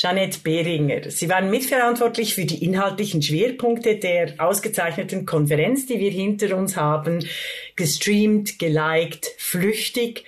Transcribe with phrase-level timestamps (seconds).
[0.00, 1.10] Jeanette Behringer.
[1.10, 7.26] Sie waren mitverantwortlich für die inhaltlichen Schwerpunkte der ausgezeichneten Konferenz, die wir hinter uns haben.
[7.74, 10.24] Gestreamt, geliked, flüchtig,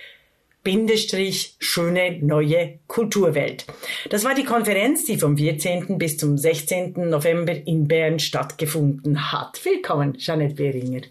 [0.61, 3.65] Bindestrich schöne neue Kulturwelt.
[4.09, 5.97] Das war die Konferenz, die vom 14.
[5.97, 7.09] bis zum 16.
[7.09, 9.63] November in Bern stattgefunden hat.
[9.63, 11.03] Willkommen, Jeanette Behringer.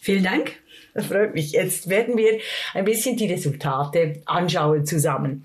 [0.00, 0.56] Vielen Dank.
[0.94, 1.52] Das freut mich.
[1.52, 2.38] Jetzt werden wir
[2.74, 5.44] ein bisschen die Resultate anschauen zusammen.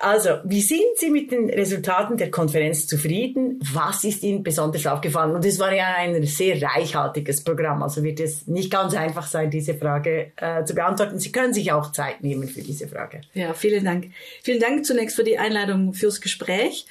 [0.00, 3.60] Also, wie sind Sie mit den Resultaten der Konferenz zufrieden?
[3.72, 5.34] Was ist Ihnen besonders aufgefallen?
[5.34, 9.50] Und es war ja ein sehr reichhaltiges Programm, also wird es nicht ganz einfach sein,
[9.50, 11.18] diese Frage äh, zu beantworten.
[11.18, 13.20] Sie können sich auch Zeit nehmen für diese Frage.
[13.34, 14.08] Ja, vielen Dank.
[14.42, 16.86] Vielen Dank zunächst für die Einladung fürs Gespräch.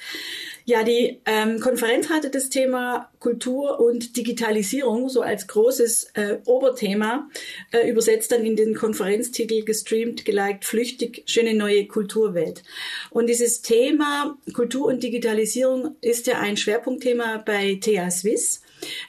[0.70, 7.28] Ja, die ähm, Konferenz hatte das Thema Kultur und Digitalisierung so als großes äh, Oberthema,
[7.72, 12.62] äh, übersetzt dann in den Konferenztitel gestreamt, geliked, flüchtig, schöne neue Kulturwelt.
[13.10, 18.60] Und dieses Thema Kultur und Digitalisierung ist ja ein Schwerpunktthema bei TH Swiss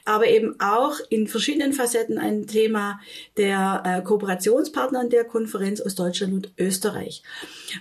[0.04, 3.00] aber eben auch in verschiedenen Facetten ein Thema
[3.36, 7.22] der äh, Kooperationspartner der Konferenz aus Deutschland und Österreich.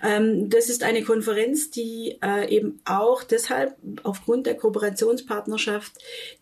[0.03, 5.93] Ähm, das ist eine Konferenz, die äh, eben auch deshalb aufgrund der Kooperationspartnerschaft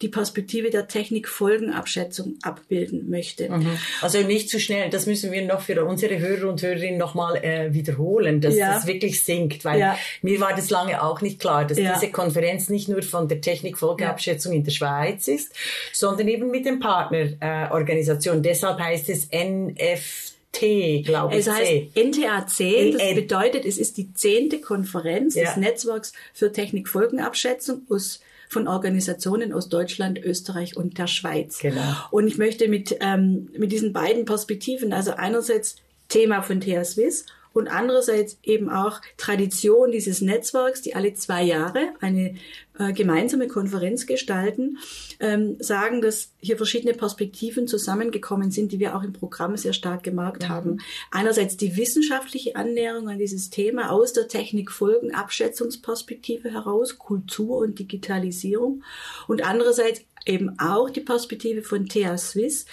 [0.01, 3.49] die Perspektive der Technikfolgenabschätzung abbilden möchte.
[3.49, 3.77] Mhm.
[4.01, 7.73] Also nicht zu schnell, das müssen wir noch für unsere Hörer und Hörerinnen nochmal äh,
[7.73, 8.73] wiederholen, dass ja.
[8.73, 9.97] das wirklich sinkt, weil ja.
[10.21, 11.93] mir war das lange auch nicht klar, dass ja.
[11.93, 15.53] diese Konferenz nicht nur von der Technikfolgenabschätzung in der Schweiz ist, ist,
[15.93, 18.43] sondern eben mit den Partnerorganisationen.
[18.43, 21.47] Äh, Deshalb heißt es NFT, glaube ich.
[21.47, 25.45] Es heißt NTAC, das bedeutet, es ist die zehnte Konferenz ja.
[25.45, 31.59] des Netzwerks für Technikfolgenabschätzung aus von Organisationen aus Deutschland, Österreich und der Schweiz.
[31.59, 31.93] Genau.
[32.09, 35.75] Und ich möchte mit, ähm, mit diesen beiden Perspektiven, also einerseits
[36.07, 41.93] Thema von TH Swiss und andererseits eben auch Tradition dieses Netzwerks, die alle zwei Jahre
[42.01, 42.35] eine
[42.79, 44.77] äh, gemeinsame Konferenz gestalten,
[45.19, 50.03] ähm, sagen, dass hier verschiedene Perspektiven zusammengekommen sind, die wir auch im Programm sehr stark
[50.03, 50.49] gemerkt mhm.
[50.49, 50.77] haben.
[51.11, 58.83] Einerseits die wissenschaftliche Annäherung an dieses Thema aus der Technikfolgenabschätzungsperspektive heraus, Kultur und Digitalisierung
[59.27, 62.65] und andererseits eben auch die Perspektive von TH Swiss,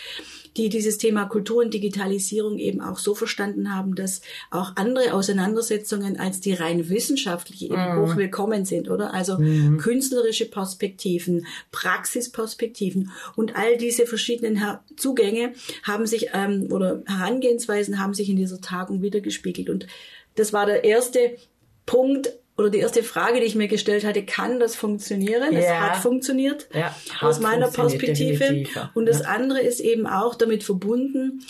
[0.57, 6.19] die dieses Thema Kultur und Digitalisierung eben auch so verstanden haben, dass auch andere Auseinandersetzungen
[6.19, 8.01] als die rein wissenschaftliche eben mhm.
[8.01, 9.13] hoch willkommen sind, oder?
[9.13, 9.79] Also mhm.
[9.79, 14.63] künstlerische Perspektiven, Praxisperspektiven und all diese verschiedenen
[14.97, 15.53] Zugänge
[15.83, 19.69] haben sich ähm, oder Herangehensweisen haben sich in dieser Tagung wiedergespiegelt.
[19.71, 19.87] Und
[20.35, 21.37] das war der erste
[21.85, 25.53] Punkt, oder die erste Frage, die ich mir gestellt hatte, kann das funktionieren?
[25.53, 25.59] Ja.
[25.59, 28.65] Es hat funktioniert ja, hat aus meiner Perspektive.
[28.75, 28.91] Ja.
[28.95, 31.43] Und das andere ist eben auch damit verbunden,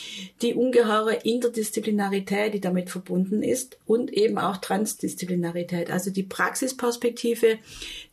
[0.42, 5.90] die ungeheure Interdisziplinarität, die damit verbunden ist und eben auch Transdisziplinarität.
[5.92, 7.58] Also die Praxisperspektive,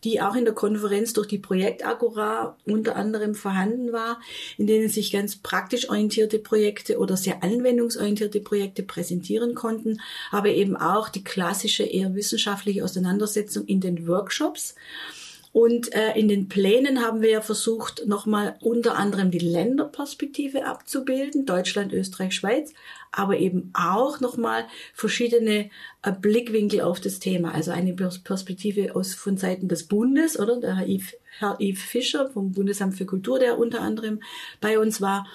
[0.04, 4.20] die auch in der Konferenz durch die Projektagora unter anderem vorhanden war,
[4.58, 10.76] in denen sich ganz praktisch orientierte Projekte oder sehr anwendungsorientierte Projekte präsentieren konnten, aber eben
[10.76, 14.76] auch die klassische eher wissenschaftliche Auseinandersetzung in den Workshops.
[15.54, 21.46] Und äh, in den Plänen haben wir ja versucht, nochmal unter anderem die Länderperspektive abzubilden,
[21.46, 22.74] Deutschland, Österreich, Schweiz,
[23.12, 24.66] aber eben auch nochmal
[24.96, 25.70] verschiedene
[26.02, 27.54] äh, Blickwinkel auf das Thema.
[27.54, 30.76] Also eine Perspektive aus von Seiten des Bundes, oder der
[31.40, 34.22] Herr Yves Fischer vom Bundesamt für Kultur, der unter anderem
[34.62, 35.28] bei uns war,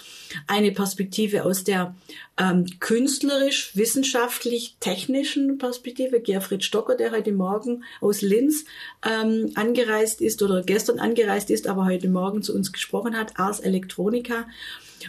[0.47, 1.95] eine Perspektive aus der
[2.39, 6.21] ähm, künstlerisch-wissenschaftlich-technischen Perspektive.
[6.21, 8.65] Gerfried Stocker, der heute Morgen aus Linz
[9.05, 13.61] ähm, angereist ist oder gestern angereist ist, aber heute Morgen zu uns gesprochen hat, Ars
[13.61, 14.47] Electronica.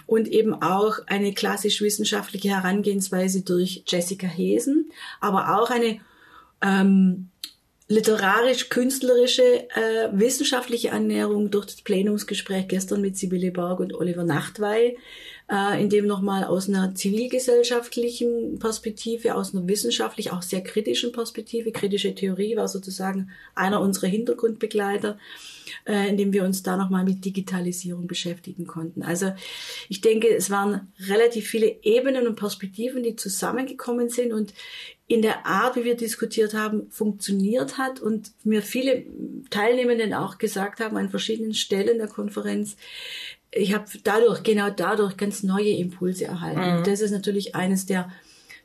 [0.05, 5.99] Und eben auch eine klassisch-wissenschaftliche Herangehensweise durch Jessica Hesen, aber auch eine
[6.61, 7.29] ähm,
[7.89, 14.95] literarisch-künstlerische, äh, wissenschaftliche Annäherung durch das Plenumsgespräch gestern mit Sibylle Borg und Oliver Nachtwey,
[15.51, 21.71] äh, in dem nochmal aus einer zivilgesellschaftlichen Perspektive, aus einer wissenschaftlich auch sehr kritischen Perspektive,
[21.71, 25.17] kritische Theorie war sozusagen einer unserer Hintergrundbegleiter,
[25.87, 29.01] äh, in dem wir uns da nochmal mit Digitalisierung beschäftigen konnten.
[29.01, 29.33] Also
[29.89, 34.53] ich denke, es waren relativ viele Ebenen und Perspektiven, die zusammengekommen sind und
[35.09, 39.03] in der Art, wie wir diskutiert haben, funktioniert hat und mir viele
[39.49, 42.77] Teilnehmenden auch gesagt haben an verschiedenen Stellen der Konferenz,
[43.51, 46.81] ich habe dadurch, genau dadurch ganz neue Impulse erhalten.
[46.81, 46.83] Mhm.
[46.83, 48.09] Das ist natürlich eines der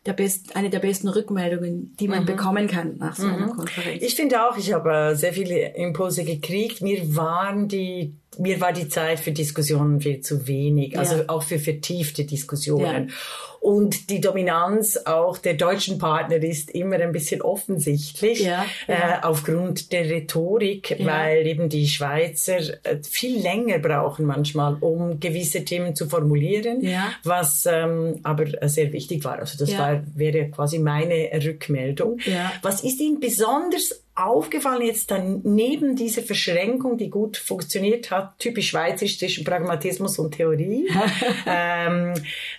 [0.06, 2.26] der best, eine der besten Rückmeldungen, die man mhm.
[2.26, 3.56] bekommen kann nach so einer mhm.
[3.56, 4.02] Konferenz.
[4.02, 6.82] Ich finde auch, ich habe äh, sehr viele Impulse gekriegt.
[6.82, 11.24] Mir waren die mir war die Zeit für Diskussionen viel zu wenig, also Ja.
[11.28, 13.08] auch für vertiefte Diskussionen.
[13.08, 13.14] Ja.
[13.60, 18.66] Und die Dominanz auch der deutschen Partner ist immer ein bisschen offensichtlich Ja.
[18.86, 25.64] Äh, aufgrund der Rhetorik, weil eben die Schweizer äh, viel länger brauchen manchmal, um gewisse
[25.64, 26.86] Themen zu formulieren,
[27.22, 29.38] was ähm, aber äh, sehr wichtig war.
[29.38, 32.18] Also das war, wäre quasi meine Rückmeldung.
[32.60, 38.70] Was ist Ihnen besonders aufgefallen jetzt dann neben dieser Verschränkung, die gut funktioniert hat, typisch
[38.70, 40.88] schweizerisch zwischen Pragmatismus und Theorie?
[41.46, 42.14] ähm,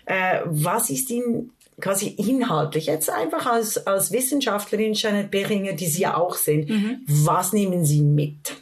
[0.06, 6.04] äh, was ist Ihnen quasi inhaltlich jetzt einfach als, als Wissenschaftlerin, Janet Beringer, die Sie
[6.04, 6.70] ja auch sind,
[7.06, 8.54] was nehmen Sie mit?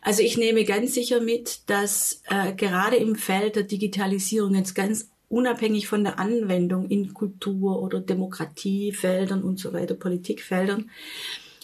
[0.00, 5.10] Also ich nehme ganz sicher mit, dass äh, gerade im Feld der Digitalisierung jetzt ganz
[5.28, 10.90] unabhängig von der Anwendung in Kultur oder Demokratiefeldern und so weiter, Politikfeldern,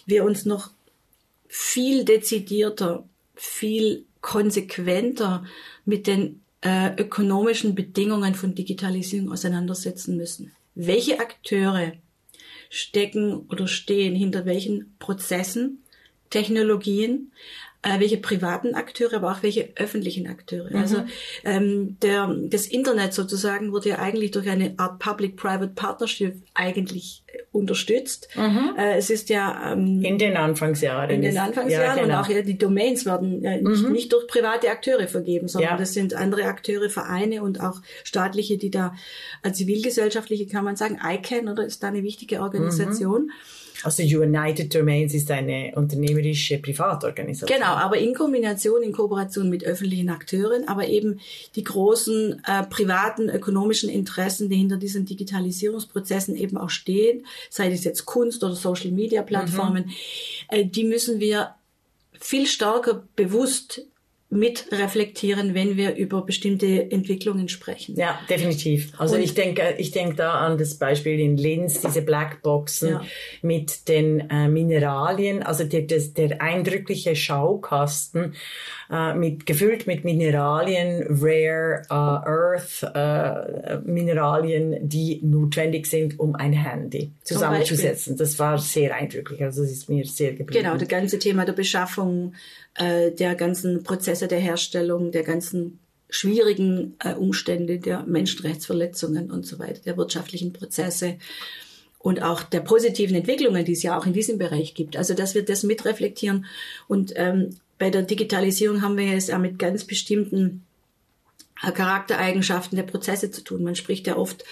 [0.07, 0.71] wir uns noch
[1.49, 5.45] viel dezidierter, viel konsequenter
[5.85, 10.53] mit den äh, ökonomischen Bedingungen von Digitalisierung auseinandersetzen müssen.
[10.75, 11.93] Welche Akteure
[12.71, 15.85] stecken oder stehen hinter welchen Prozessen,
[16.31, 17.33] Technologien,
[17.85, 20.75] äh, welche privaten Akteure, aber auch welche öffentlichen Akteure.
[20.75, 21.05] Also
[21.45, 27.39] ähm, der, das Internet sozusagen wurde ja eigentlich durch eine Art Public-Private Partnership eigentlich äh,
[27.53, 28.29] unterstützt.
[28.37, 31.11] Äh, es ist ja ähm, In den Anfangsjahren.
[31.11, 32.19] in den Anfangsjahren ja, genau.
[32.19, 35.77] und auch ja, die Domains werden äh, nicht, nicht durch private Akteure vergeben, sondern Ja.
[35.77, 38.95] das sind andere Akteure, Vereine und auch staatliche, die da
[39.43, 43.31] als zivilgesellschaftliche kann man sagen, ICANN oder ist da eine wichtige Organisation.
[43.85, 47.59] Also United Domains ist eine unternehmerische Privatorganisation.
[47.59, 51.21] Genau, aber in Kombination, in Kooperation mit öffentlichen Akteuren, aber eben
[51.55, 57.85] die großen äh, privaten ökonomischen Interessen, die hinter diesen Digitalisierungsprozessen eben auch stehen, sei es
[57.85, 59.91] jetzt Kunst oder Social Media Plattformen,
[60.49, 61.55] äh, die müssen wir
[62.19, 63.83] viel stärker bewusst
[64.35, 67.95] mit reflektieren, wenn wir über bestimmte Entwicklungen sprechen.
[67.97, 68.93] Ja, definitiv.
[68.99, 73.03] Also Und- ich denke, ich denke da an das Beispiel in Linz, diese Blackboxen Ja.
[73.43, 78.35] mit den äh, Mineralien, also der, das, der eindrückliche Schaukasten
[78.91, 86.53] äh, mit gefüllt mit Mineralien, Rare äh, Earth äh, Mineralien, die notwendig sind, um ein
[86.53, 88.17] Handy zusammenzusetzen.
[88.17, 89.43] Das war sehr eindrücklich.
[89.43, 90.65] Also das ist mir sehr geblieben.
[90.65, 92.35] Genau, das ganze Thema der Beschaffung,
[92.75, 95.79] äh, der ganzen Prozesse der Herstellung, der ganzen
[96.09, 101.17] schwierigen äh, Umstände der Menschenrechtsverletzungen und so weiter, der wirtschaftlichen Prozesse
[101.99, 104.97] und auch der positiven Entwicklungen, die es ja auch in diesem Bereich gibt.
[104.97, 106.45] Also, dass wir das mitreflektieren.
[106.87, 110.65] Und ähm, bei der Digitalisierung haben wir es ja mit ganz bestimmten
[111.63, 113.63] äh, Charaktereigenschaften der Prozesse zu tun.
[113.63, 114.45] Man spricht ja oft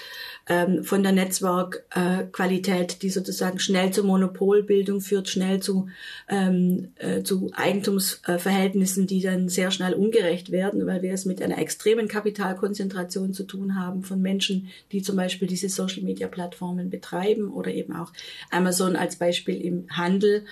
[0.49, 5.89] ähm, von der Netzwerkqualität, äh, die sozusagen schnell zur Monopolbildung führt, schnell zu,
[6.29, 11.59] ähm, äh, zu Eigentumsverhältnissen, die dann sehr schnell ungerecht werden, weil wir es mit einer
[11.59, 17.95] extremen Kapitalkonzentration zu tun haben von Menschen, die zum Beispiel diese Social-Media-Plattformen betreiben oder eben
[17.95, 18.13] auch
[18.51, 20.45] Amazon als Beispiel im Handel.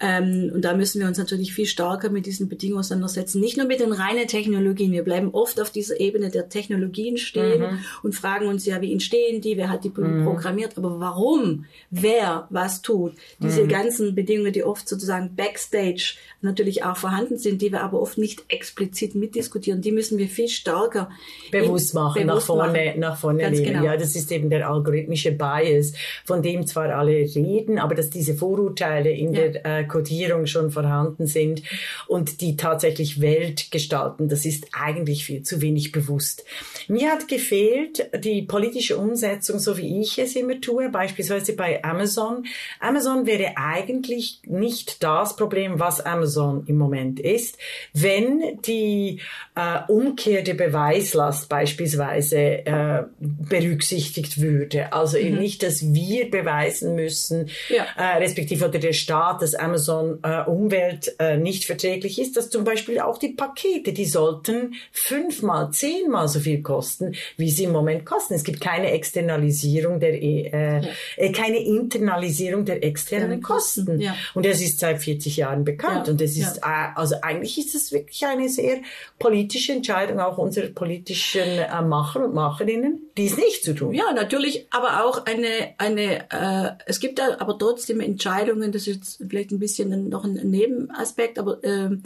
[0.00, 3.40] Ähm, und da müssen wir uns natürlich viel stärker mit diesen Bedingungen auseinandersetzen.
[3.40, 4.92] Nicht nur mit den reinen Technologien.
[4.92, 9.40] Wir bleiben oft auf dieser Ebene der Technologien stehen und fragen uns ja, wie entstehen
[9.40, 13.12] die, wer hat die programmiert, aber warum, wer was tut.
[13.40, 18.16] Diese ganzen Bedingungen, die oft sozusagen backstage natürlich auch vorhanden sind, die wir aber oft
[18.18, 21.10] nicht explizit mitdiskutieren, die müssen wir viel stärker
[21.50, 23.00] bewusst machen, nach bewusst vorne, machen.
[23.00, 23.72] nach vorne Ganz legen.
[23.72, 23.84] genau.
[23.84, 25.92] Ja, das ist eben der algorithmische Bias,
[26.24, 29.48] von dem zwar alle reden, aber dass diese Vorurteile in Ja.
[29.48, 31.62] der äh, Codierung schon vorhanden sind
[32.06, 36.44] und die tatsächlich Welt gestalten, das ist eigentlich viel zu wenig bewusst.
[36.88, 42.44] Mir hat gefehlt die politische Umsetzung, so wie ich es immer tue, beispielsweise bei Amazon.
[42.80, 47.58] Amazon wäre eigentlich nicht das Problem, was Amazon im Moment ist,
[47.92, 49.20] wenn die
[49.54, 54.92] äh, Umkehr der Beweislast beispielsweise äh, berücksichtigt würde.
[54.92, 57.86] Also eben nicht, dass wir beweisen müssen, Ja.
[57.96, 62.64] äh, respektive oder der Staat, dass Amazon äh, Umwelt äh, nicht verträglich ist, dass zum
[62.64, 68.04] Beispiel auch die Pakete, die sollten fünfmal, zehnmal so viel kosten, wie sie im Moment
[68.06, 68.34] kosten.
[68.34, 70.82] Es gibt keine Externalisierung der, äh,
[71.16, 74.14] äh, keine Internalisierung der externen Kosten, ja.
[74.34, 76.06] Und das ist seit 40 Jahren bekannt.
[76.06, 78.78] Ja, Und das ist, äh, also eigentlich ist es wirklich eine sehr
[79.18, 83.94] politische Entscheidung auch unserer politischen äh, Macher und Macherinnen, dies nicht zu tun.
[83.94, 88.96] Ja, natürlich, aber auch eine, eine äh, es gibt da aber trotzdem Entscheidungen, das ist
[88.96, 92.02] jetzt vielleicht ein bisschen noch ein Nebenaspekt, aber ähm,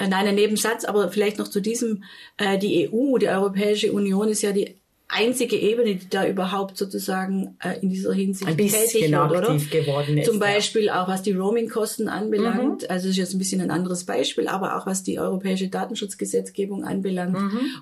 [0.00, 2.04] äh, nein, ein Nebensatz, aber vielleicht noch zu diesem,
[2.38, 4.79] äh, die EU, die Europäische Union ist ja die
[5.12, 9.56] einzige Ebene, die da überhaupt sozusagen äh, in dieser Hinsicht ein bisschen tätig wird, oder?
[9.70, 10.26] geworden ist.
[10.26, 12.88] Zum Beispiel auch was die Roaming-Kosten anbelangt.
[12.88, 16.84] Also das ist jetzt ein bisschen ein anderes Beispiel, aber auch was die europäische Datenschutzgesetzgebung
[16.84, 17.36] anbelangt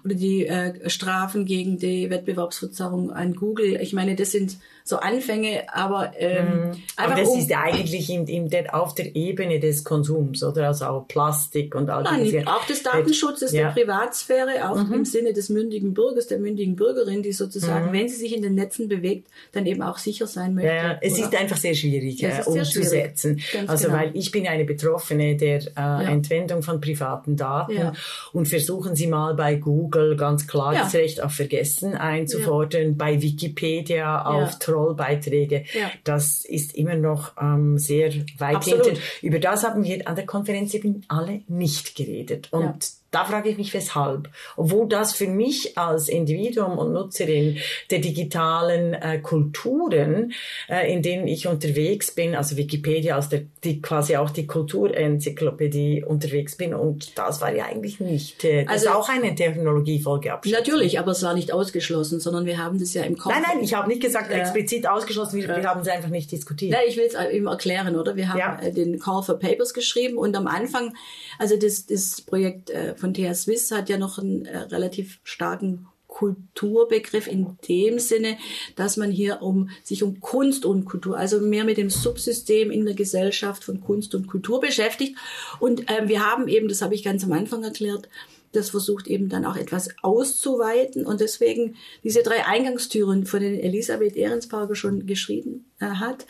[0.05, 3.79] oder die äh, Strafen gegen die Wettbewerbsverzerrung an Google.
[3.81, 8.09] Ich meine, das sind so Anfänge, aber ähm, Aber einfach das um, ist ja eigentlich
[8.09, 10.69] in, in der, auf der Ebene des Konsums, oder?
[10.69, 12.47] Also auch Plastik und all Nein, diese.
[12.47, 13.71] auch des Datenschutzes, Ja.
[13.71, 13.75] Mhm.
[13.75, 18.17] der Privatsphäre, auch im Sinne des mündigen Bürgers, der mündigen Bürgerin, die sozusagen, wenn sie
[18.17, 20.69] sich in den Netzen bewegt, dann eben auch sicher sein möchte.
[20.69, 21.23] Ja, ja, es oder?
[21.25, 23.39] ist einfach sehr schwierig Ja, äh, umzusetzen.
[23.39, 23.53] schwierig.
[23.53, 23.99] Ganz also genau.
[23.99, 27.93] weil ich bin eine Betroffene der äh, Entwendung von privaten Daten Ja.
[28.33, 30.85] und versuchen Sie mal bei Google ganz klar Ja.
[30.85, 34.57] das Recht auf Vergessen einzufordern, bei Wikipedia auf Ja.
[34.59, 35.65] Trollbeiträge.
[35.73, 35.91] Ja.
[36.05, 38.87] Das ist immer noch ähm, sehr weit Absolut.
[38.87, 39.01] hinten.
[39.23, 42.49] Über das haben wir an der Konferenz eben alle nicht geredet.
[42.53, 42.79] Und Ja.
[43.11, 44.29] Da frage ich mich, weshalb.
[44.57, 47.57] Obwohl das für mich als Individuum und Nutzerin
[47.91, 50.33] der digitalen äh, Kulturen,
[50.69, 56.05] äh, in denen ich unterwegs bin, also Wikipedia als der, die quasi auch die Kulturenzyklopädie
[56.05, 58.45] unterwegs bin, und das war ja eigentlich nicht.
[58.45, 62.59] Äh, das Also- ist auch eine Technologiefolge Natürlich, aber es war nicht ausgeschlossen, sondern wir
[62.59, 63.33] haben das ja im Kopf.
[63.33, 64.39] Nein, nein, ich habe nicht gesagt Ja.
[64.39, 66.73] explizit ausgeschlossen, wir, wir haben es einfach nicht diskutiert.
[66.73, 68.17] Ja, ich will es eben erklären, oder?
[68.17, 68.59] Wir haben Ja.
[68.61, 70.95] äh, den Call for Papers geschrieben und am Anfang,
[71.39, 75.87] also das, das Projekt äh, von TH Swiss hat ja noch einen äh, relativ starken
[76.09, 78.39] Kulturbegriff in dem Sinne,
[78.75, 82.85] dass man hier um sich um Kunst und Kultur, also mehr mit dem Subsystem in
[82.85, 85.17] der Gesellschaft von Kunst und Kultur beschäftigt.
[85.61, 88.09] Und ähm, wir haben eben, das habe ich ganz am Anfang erklärt,
[88.53, 94.17] das versucht eben dann auch etwas auszuweiten und deswegen diese drei Eingangstüren, von denen Elisabeth
[94.17, 96.27] Ehrensparger schon geschrieben äh, hat.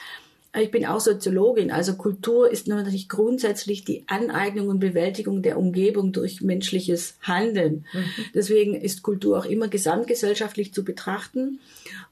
[0.56, 6.12] Ich bin auch Soziologin, also Kultur ist natürlich grundsätzlich die Aneignung und Bewältigung der Umgebung
[6.12, 7.86] durch menschliches Handeln.
[8.34, 11.60] Deswegen ist Kultur auch immer gesamtgesellschaftlich zu betrachten.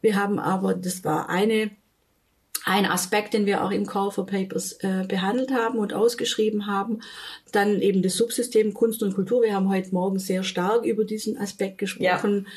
[0.02, 1.70] Wir haben aber, das war eine
[2.66, 7.00] ein Aspekt, den wir auch im Call for Papers äh, behandelt haben und ausgeschrieben haben.
[7.52, 9.42] Dann eben das Subsystem Kunst und Kultur.
[9.42, 12.48] Wir haben heute Morgen sehr stark über diesen Aspekt gesprochen.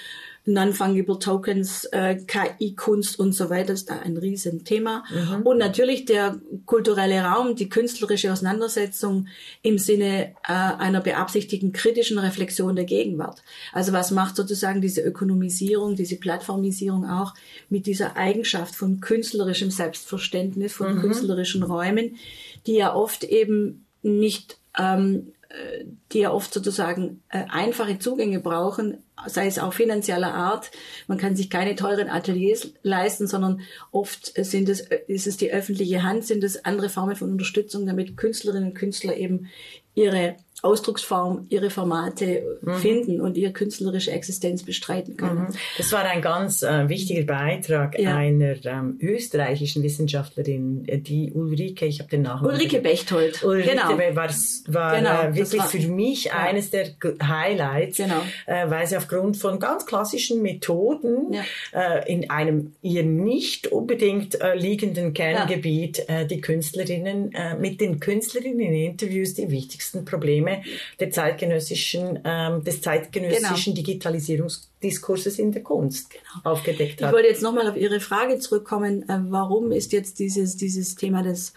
[0.54, 5.04] Non-Fungible Tokens, äh, KI-Kunst und so weiter ist da ein Riesenthema.
[5.44, 9.28] Und natürlich der kulturelle Raum, die künstlerische Auseinandersetzung
[9.62, 13.44] im Sinne äh, einer beabsichtigten kritischen Reflexion der Gegenwart.
[13.74, 17.34] Also was macht sozusagen diese Ökonomisierung, diese Plattformisierung auch
[17.70, 22.16] mit dieser Eigenschaft von künstlerischem Selbstverständnis, von künstlerischen Räumen,
[22.66, 25.39] die ja oft eben nicht ähm, äh,
[26.12, 30.70] die ja oft sozusagen äh, einfache Zugänge brauchen, sei es auch finanzieller Art.
[31.08, 35.38] Man kann sich keine teuren Ateliers leisten, sondern oft äh, sind es, äh, ist es
[35.38, 39.48] die öffentliche Hand, sind es andere Formen von Unterstützung, damit Künstlerinnen und Künstler eben
[39.96, 45.48] ihre Ausdrucksform, ihre Formate finden und ihre künstlerische Existenz bestreiten können.
[45.78, 48.16] Das war ein ganz äh, wichtiger Beitrag Ja.
[48.16, 52.46] einer ähm, österreichischen Wissenschaftlerin, äh, die Ulrike, ich habe den Namen.
[52.46, 53.98] Ulrike Bechtold, Ulrike genau.
[54.16, 54.30] war,
[54.68, 56.34] war Genau, äh, wirklich war- für mich ja.
[56.34, 56.88] eines der
[57.24, 58.22] Highlights, Genau.
[58.46, 61.44] äh, weil sie aufgrund von ganz klassischen Methoden Ja.
[61.74, 68.74] äh, in einem ihr nicht unbedingt äh, liegenden Kerngebiet die Künstlerinnen mit den Künstlerinnen in
[68.74, 70.49] Interviews die wichtigsten Probleme
[71.00, 76.12] der zeitgenössischen ähm, des zeitgenössischen Digitalisierungsdiskurses in der Kunst
[76.44, 77.00] aufgedeckt Genau.
[77.00, 77.14] Ich hat.
[77.14, 79.04] wollte jetzt nochmal auf Ihre Frage zurückkommen.
[79.10, 81.54] Äh, warum ist jetzt dieses, dieses Thema des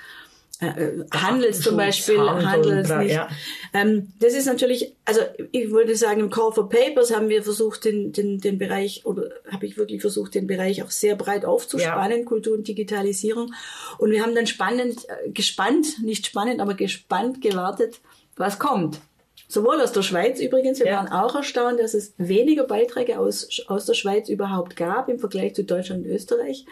[0.61, 3.13] äh, äh, Handels zum Beispiel, Handel, Handels nicht.
[3.13, 3.29] ja.
[3.75, 5.21] Ähm, das ist natürlich, also
[5.51, 9.31] ich würde sagen, im Call for Papers haben wir versucht, den, den, den Bereich, oder
[9.51, 13.53] habe ich wirklich versucht, den Bereich auch sehr breit aufzuspannen, Kultur und Digitalisierung.
[13.99, 18.01] Und wir haben dann spannend, äh, gespannt, nicht spannend, aber gespannt gewartet,
[18.37, 19.01] was kommt.
[19.49, 20.97] Sowohl aus der Schweiz übrigens, wir Ja.
[20.97, 25.55] waren auch erstaunt, dass es weniger Beiträge aus, aus der Schweiz überhaupt gab im Vergleich
[25.55, 26.65] zu Deutschland und Österreich.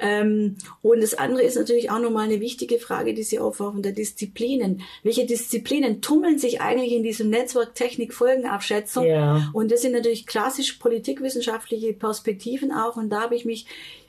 [0.00, 3.92] Ähm, und das andere ist natürlich auch nochmal eine wichtige Frage, die Sie aufwerfen, der
[3.92, 4.82] Disziplinen.
[5.04, 9.04] Welche Disziplinen tummeln sich eigentlich in diesem Netzwerk Technik Folgenabschätzung?
[9.06, 9.48] Ja.
[9.52, 12.96] Und das sind natürlich klassisch politikwissenschaftliche Perspektiven auch.
[12.96, 13.66] Und da habe ich mich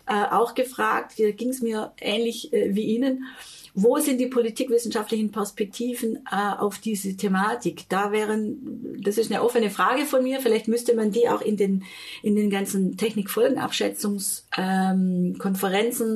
[0.07, 3.25] äh, auch gefragt, da ging es mir ähnlich äh, wie Ihnen,
[3.73, 7.85] wo sind die politikwissenschaftlichen Perspektiven äh, auf diese Thematik?
[7.87, 10.41] Da wären, das ist eine offene Frage von mir.
[10.41, 11.83] Vielleicht müsste man die auch in den
[12.21, 15.37] in den ganzen Technikfolgenabschätzungs ähm,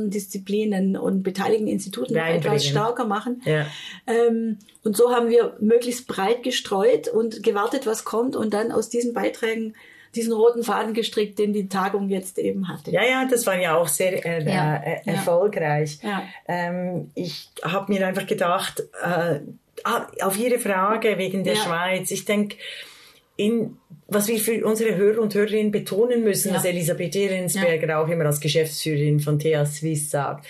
[0.10, 3.42] Disziplinen und beteiligten Instituten etwas stärker machen.
[3.46, 3.68] Ja.
[4.06, 8.90] Ähm, und so haben wir möglichst breit gestreut und gewartet, was kommt und dann aus
[8.90, 9.76] diesen Beiträgen
[10.16, 12.92] diesen roten Faden gestrickt, den die Tagung jetzt eben hatte.
[12.92, 16.00] Ja, ja, das war ja auch sehr äh, Ja, äh, erfolgreich.
[16.02, 16.24] Ja.
[16.48, 19.40] Ähm, ich habe mir einfach gedacht, äh,
[19.84, 21.62] ah, auf Ihre Frage wegen der Ja.
[21.64, 22.58] Schweiz, ich denke,
[23.38, 23.78] in
[24.08, 26.56] was wir für unsere Hörer und Hörerinnen betonen müssen, ja.
[26.56, 28.04] was Elisabeth Ehrensberger ja.
[28.04, 30.46] auch immer als Geschäftsführerin von TH Swiss sagt.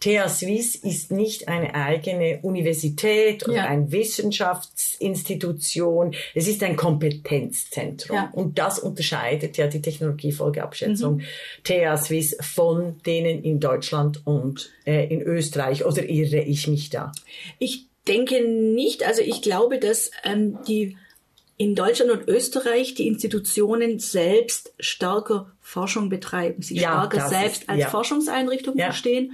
[0.00, 3.66] TH Swiss ist nicht eine eigene Universität oder ja.
[3.66, 6.14] eine Wissenschaftsinstitution.
[6.34, 8.30] Es ist ein Kompetenzzentrum.
[8.32, 11.22] Und das unterscheidet ja die Technologiefolgeabschätzung mhm.
[11.62, 15.84] TH Swiss von denen in Deutschland und äh, in Österreich.
[15.84, 17.12] Oder irre ich mich da?
[17.58, 19.06] Ich denke nicht.
[19.06, 20.96] Also ich glaube, dass ähm, die
[21.56, 27.68] in Deutschland und Österreich die Institutionen selbst stärker Forschung betreiben, sie ja, stärker selbst ist,
[27.68, 27.88] als ja.
[27.88, 28.86] Forschungseinrichtung ja.
[28.86, 29.32] verstehen.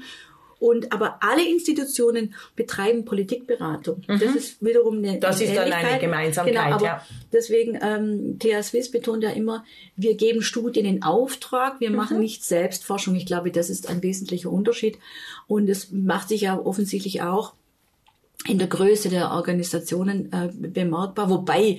[0.59, 4.03] Und aber alle Institutionen betreiben Politikberatung.
[4.07, 4.19] Mhm.
[4.19, 6.55] Das ist wiederum eine Das ist dann eine Gemeinsamkeit.
[6.55, 7.07] Genau, aber ja.
[7.33, 9.65] deswegen ähm, TH Swiss betont ja immer,
[9.97, 11.97] wir geben Studien in Auftrag, wir mhm.
[11.97, 13.15] machen nicht selbst Forschung.
[13.15, 14.99] Ich glaube, das ist ein wesentlicher Unterschied.
[15.47, 17.55] Und es macht sich ja offensichtlich auch
[18.47, 21.79] in der Größe der Organisationen äh, bemerkbar, wobei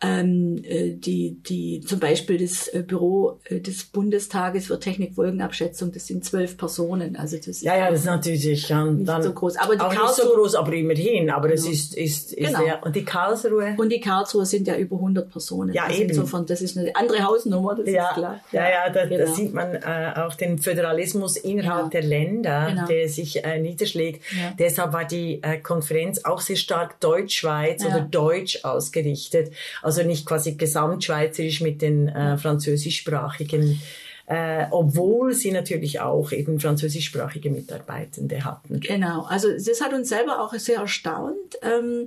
[0.00, 6.06] ähm, äh, die, die, zum Beispiel das äh, Büro äh, des Bundestages für Technikfolgenabschätzung, das
[6.06, 7.16] sind zwölf Personen.
[7.16, 9.56] Also das ist ja, ja, das ist natürlich ja, nicht dann so groß.
[9.56, 11.30] Aber die auch Karlsruhe, nicht so groß, aber immerhin.
[11.30, 12.64] Aber es ist, ist, ist genau.
[12.64, 13.74] der, und die Karlsruhe.
[13.76, 15.74] Und die Karlsruhe sind ja über 100 Personen.
[15.74, 16.10] Ja, also eben.
[16.10, 18.40] Insofern, das ist eine andere Hausnummer, das ja, ist klar.
[18.52, 19.24] Ja, ja, da, genau.
[19.24, 22.86] da sieht man äh, auch den Föderalismus innerhalb der Länder, genau.
[22.86, 24.22] der sich äh, niederschlägt.
[24.60, 29.50] Deshalb war die äh, Konferenz auch sehr stark Deutschschweiz oder deutsch ausgerichtet
[29.87, 33.80] also nicht quasi gesamtschweizerisch mit den äh, französischsprachigen
[34.28, 38.80] äh, obwohl sie natürlich auch eben französischsprachige Mitarbeitende hatten.
[38.80, 41.58] Genau, also das hat uns selber auch sehr erstaunt.
[41.62, 42.06] Ähm,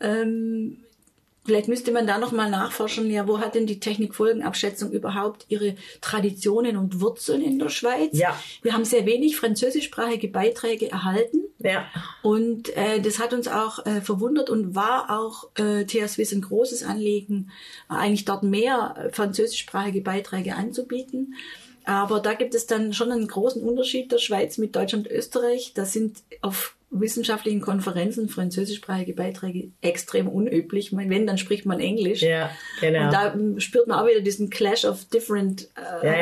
[0.00, 0.78] ähm,
[1.44, 5.74] Vielleicht müsste man da noch mal nachforschen, ja, wo hat denn die Technikfolgenabschätzung überhaupt ihre
[6.02, 8.10] Traditionen und Wurzeln in der Schweiz?
[8.12, 8.38] Ja.
[8.62, 11.40] Wir haben sehr wenig französischsprachige Beiträge erhalten.
[11.58, 11.86] Ja.
[12.22, 16.42] Und äh, das hat uns auch äh, verwundert und war auch äh, TH Swiss ein
[16.42, 17.50] großes Anliegen,
[17.88, 21.34] eigentlich dort mehr äh, französischsprachige Beiträge anzubieten.
[21.84, 25.72] Aber da gibt es dann schon einen großen Unterschied der Schweiz mit Deutschland und Österreich.
[25.74, 30.90] Da sind auf wissenschaftlichen Konferenzen französischsprachige Beiträge extrem unüblich.
[30.92, 32.20] wenn, dann spricht man Englisch.
[32.20, 33.04] Ja, genau.
[33.04, 35.68] Und da spürt man auch wieder diesen Clash of different.
[36.02, 36.12] Äh, ja,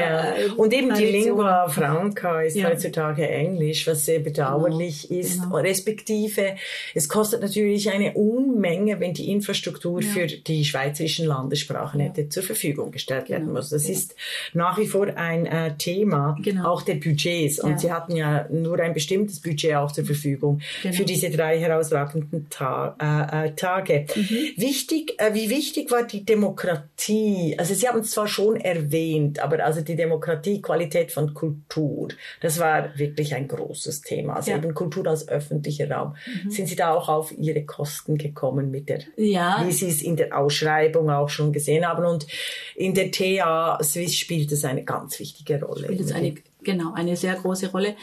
[0.46, 0.52] ja.
[0.56, 2.68] Und eben die Lingua Franca ist ja.
[2.68, 5.20] heutzutage Englisch, was sehr bedauerlich genau.
[5.20, 5.42] ist.
[5.42, 5.56] Genau.
[5.56, 6.56] Respektive,
[6.94, 10.08] es kostet natürlich eine Unmenge, wenn die Infrastruktur ja.
[10.08, 12.06] für die schweizerischen Landessprachen ja.
[12.06, 13.38] hätte zur Verfügung gestellt genau.
[13.38, 13.70] werden muss.
[13.70, 13.94] Das genau.
[13.94, 14.14] ist
[14.52, 16.68] nach wie vor ein äh, Thema, genau.
[16.68, 17.58] auch der Budgets.
[17.58, 20.94] Und sie hatten ja nur ein bestimmtes Budget auch zur Verfügung genau.
[20.94, 24.06] für diese drei herausragenden Ta äh, äh, Tage.
[24.14, 24.52] Mhm.
[24.56, 27.54] Wichtig, äh, wie wichtig war die Demokratie?
[27.58, 32.08] Also Sie haben es zwar schon erwähnt, aber also die Demokratie, Qualität von Kultur,
[32.40, 34.36] das war wirklich ein großes Thema.
[34.36, 34.58] Also ja.
[34.58, 36.14] eben Kultur als öffentlicher Raum.
[36.44, 36.50] Mhm.
[36.50, 39.62] Sind Sie da auch auf Ihre Kosten gekommen mit der, ja.
[39.66, 42.04] wie Sie es in der Ausschreibung auch schon gesehen haben?
[42.04, 42.26] Und
[42.74, 45.84] in der TA Swiss spielt es eine ganz wichtige Rolle.
[45.84, 47.96] Spielt es eine, genau, eine sehr große Rolle.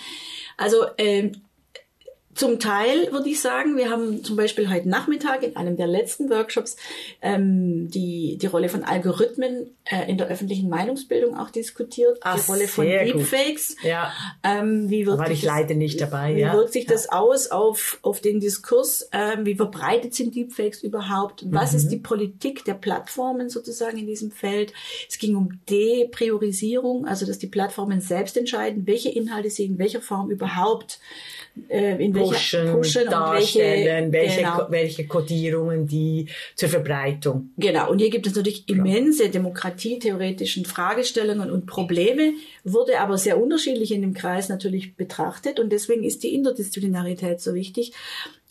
[0.57, 1.33] Also ähm,
[2.35, 6.29] zum Teil würde ich sagen, wir haben zum Beispiel heute Nachmittag in einem der letzten
[6.29, 6.75] Workshops
[7.21, 12.51] ähm, die, die Rolle von Algorithmen äh, in der öffentlichen Meinungsbildung auch diskutiert, Ach, die
[12.51, 13.77] Rolle von Deepfakes.
[13.83, 14.11] Ja.
[14.43, 16.35] Ähm, wie wird war ich das, leider nicht dabei.
[16.35, 16.53] Wie ja.
[16.53, 16.91] wirkt sich ja.
[16.91, 19.07] das aus auf, auf den Diskurs?
[19.13, 21.45] Ähm, wie verbreitet sind Deepfakes überhaupt?
[21.49, 21.77] Was mhm.
[21.77, 24.73] ist die Politik der Plattformen sozusagen in diesem Feld?
[25.09, 30.01] Es ging um Depriorisierung, also dass die Plattformen selbst entscheiden, welche Inhalte sie in welcher
[30.01, 30.99] Form überhaupt
[31.69, 34.67] äh, in pushen, pushen darstellen, welche, welche, genau.
[34.69, 37.51] welche Kodierungen die zur Verbreitung.
[37.57, 42.33] Genau, und hier gibt es natürlich immense demokratietheoretischen Fragestellungen und Probleme,
[42.63, 47.53] wurde aber sehr unterschiedlich in dem Kreis natürlich betrachtet und deswegen ist die Interdisziplinarität so
[47.53, 47.93] wichtig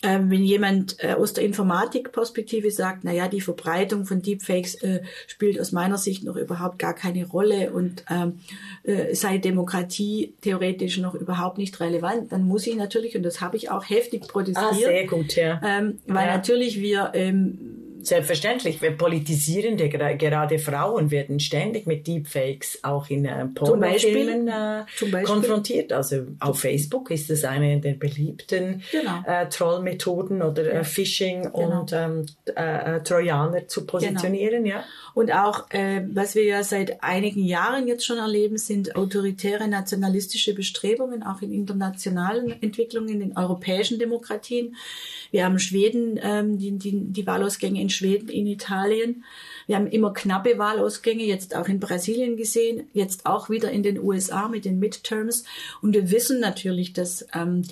[0.05, 5.03] ähm, wenn jemand äh, aus der Informatikperspektive sagt, na ja, die Verbreitung von Deepfakes äh,
[5.27, 8.40] spielt aus meiner Sicht noch überhaupt gar keine Rolle und ähm,
[8.83, 13.57] äh, sei Demokratie theoretisch noch überhaupt nicht relevant, dann muss ich natürlich, und das habe
[13.57, 15.61] ich auch heftig protestiert, ah, sehr gut, ja.
[15.64, 16.37] Ähm, weil ja.
[16.37, 23.47] natürlich wir ähm, Selbstverständlich, wir politisierende, gerade Frauen werden ständig mit Deepfakes auch in äh,
[23.47, 25.93] Pornofilmen äh, konfrontiert.
[25.93, 29.23] Also auf Facebook ist es eine der beliebten genau.
[29.27, 31.81] äh, Trollmethoden oder äh, Phishing genau.
[31.81, 34.64] und ähm, äh, äh, Trojaner zu positionieren.
[34.64, 34.77] Genau.
[34.77, 34.85] Ja.
[35.14, 40.55] Und auch, äh, was wir ja seit einigen Jahren jetzt schon erleben, sind autoritäre nationalistische
[40.55, 44.74] Bestrebungen, auch in internationalen Entwicklungen, in europäischen Demokratien.
[45.31, 49.24] Wir haben Schweden, ähm, die, die, die Wahlausgänge in Schweden, in Italien.
[49.66, 53.98] Wir haben immer knappe Wahlausgänge, jetzt auch in Brasilien gesehen, jetzt auch wieder in den
[53.98, 55.44] USA mit den Midterms.
[55.81, 57.62] Und wir wissen natürlich, dass ähm,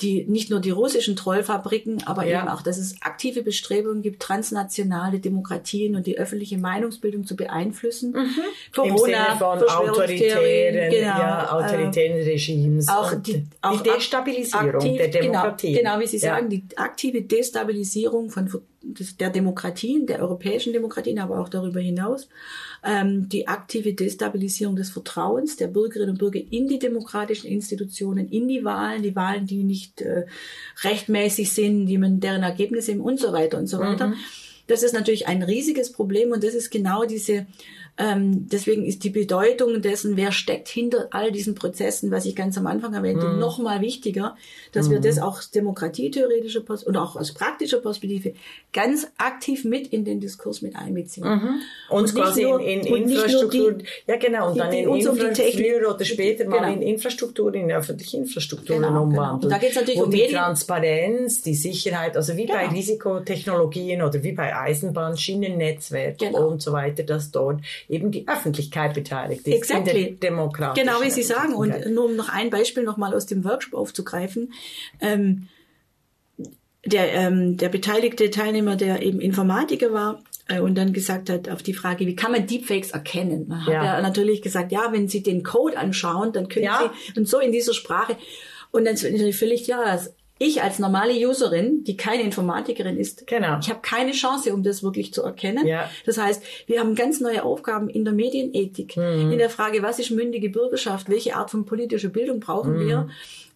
[0.00, 2.40] die nicht nur die russischen Trollfabriken, aber Ja.
[2.40, 8.14] eben auch, dass es aktive Bestrebungen gibt, transnationale Demokratien und die öffentliche Meinungsbildung zu beeinflussen.
[8.14, 12.88] Im Sinne von autoritären, genau, ja, äh, autoritären Regimes.
[12.88, 15.72] auch die, die auch Destabilisierung aktiv, der Demokratie.
[15.72, 16.34] Genau, genau wie Sie Ja.
[16.34, 18.48] sagen, die aktive Destabilisierung von
[18.94, 22.28] des- der Demokratien, der europäischen Demokratien, aber auch darüber hinaus,
[22.84, 28.48] ähm, die aktive Destabilisierung des Vertrauens der Bürgerinnen und Bürger in die demokratischen Institutionen, in
[28.48, 30.26] die Wahlen, die Wahlen, die nicht äh,
[30.82, 34.12] rechtmäßig sind, die man deren Ergebnisse und so weiter und so weiter.
[34.66, 37.46] Das ist natürlich ein riesiges Problem und das ist genau diese,
[37.98, 42.56] ähm, deswegen ist die Bedeutung dessen, wer steckt hinter all diesen Prozessen, was ich ganz
[42.56, 44.36] am Anfang erwähnte, noch mal wichtiger,
[44.72, 48.34] dass wir das auch aus demokratietheoretischer Pers oder auch aus praktischer Perspektive
[48.72, 51.24] ganz aktiv mit in den Diskurs mit einbeziehen.
[51.90, 54.88] Und, nicht quasi nur- in, in und Infrastruktur, die- ja genau, und die- dann in
[54.88, 56.72] uns um die Infra Technik- früher oder später mal Genau.
[56.74, 59.02] in Infrastruktur, in öffentliche Infrastrukturen Genau, genau.
[59.04, 59.44] umwandeln.
[59.44, 62.74] Und da geht's natürlich wo um die Medien- Transparenz, die Sicherheit, also wie bei Genau.
[62.74, 66.48] Risikotechnologien oder wie bei Eisenbahn, Schienennetzwerk Genau.
[66.48, 70.16] und so weiter, dass dort eben die Öffentlichkeit beteiligt ist Exactly.
[70.16, 71.54] demokratischen Genau, wie Sie sagen.
[71.54, 74.52] Und nur um noch ein Beispiel nochmal aus dem Workshop aufzugreifen.
[75.00, 75.48] Ähm,
[76.84, 81.62] der, ähm, der beteiligte Teilnehmer, der eben Informatiker war, äh, und dann gesagt hat auf
[81.62, 83.48] die Frage, wie kann man Deepfakes erkennen?
[83.48, 83.96] Dann hat Ja.
[83.96, 86.92] er natürlich gesagt, ja, wenn Sie den Code anschauen, dann können Ja.
[87.14, 88.16] Sie, und so in dieser Sprache.
[88.70, 93.58] Und dann natürlich völlig dass ich als normale Userin, die keine Informatikerin ist, Genau.
[93.60, 95.66] ich habe keine Chance, um das wirklich zu erkennen.
[95.66, 95.90] Ja.
[96.06, 99.32] Das heißt, wir haben ganz neue Aufgaben in der Medienethik, Mhm.
[99.32, 102.86] in der Frage, was ist mündige Bürgerschaft, welche Art von politischer Bildung brauchen Mhm.
[102.88, 103.08] wir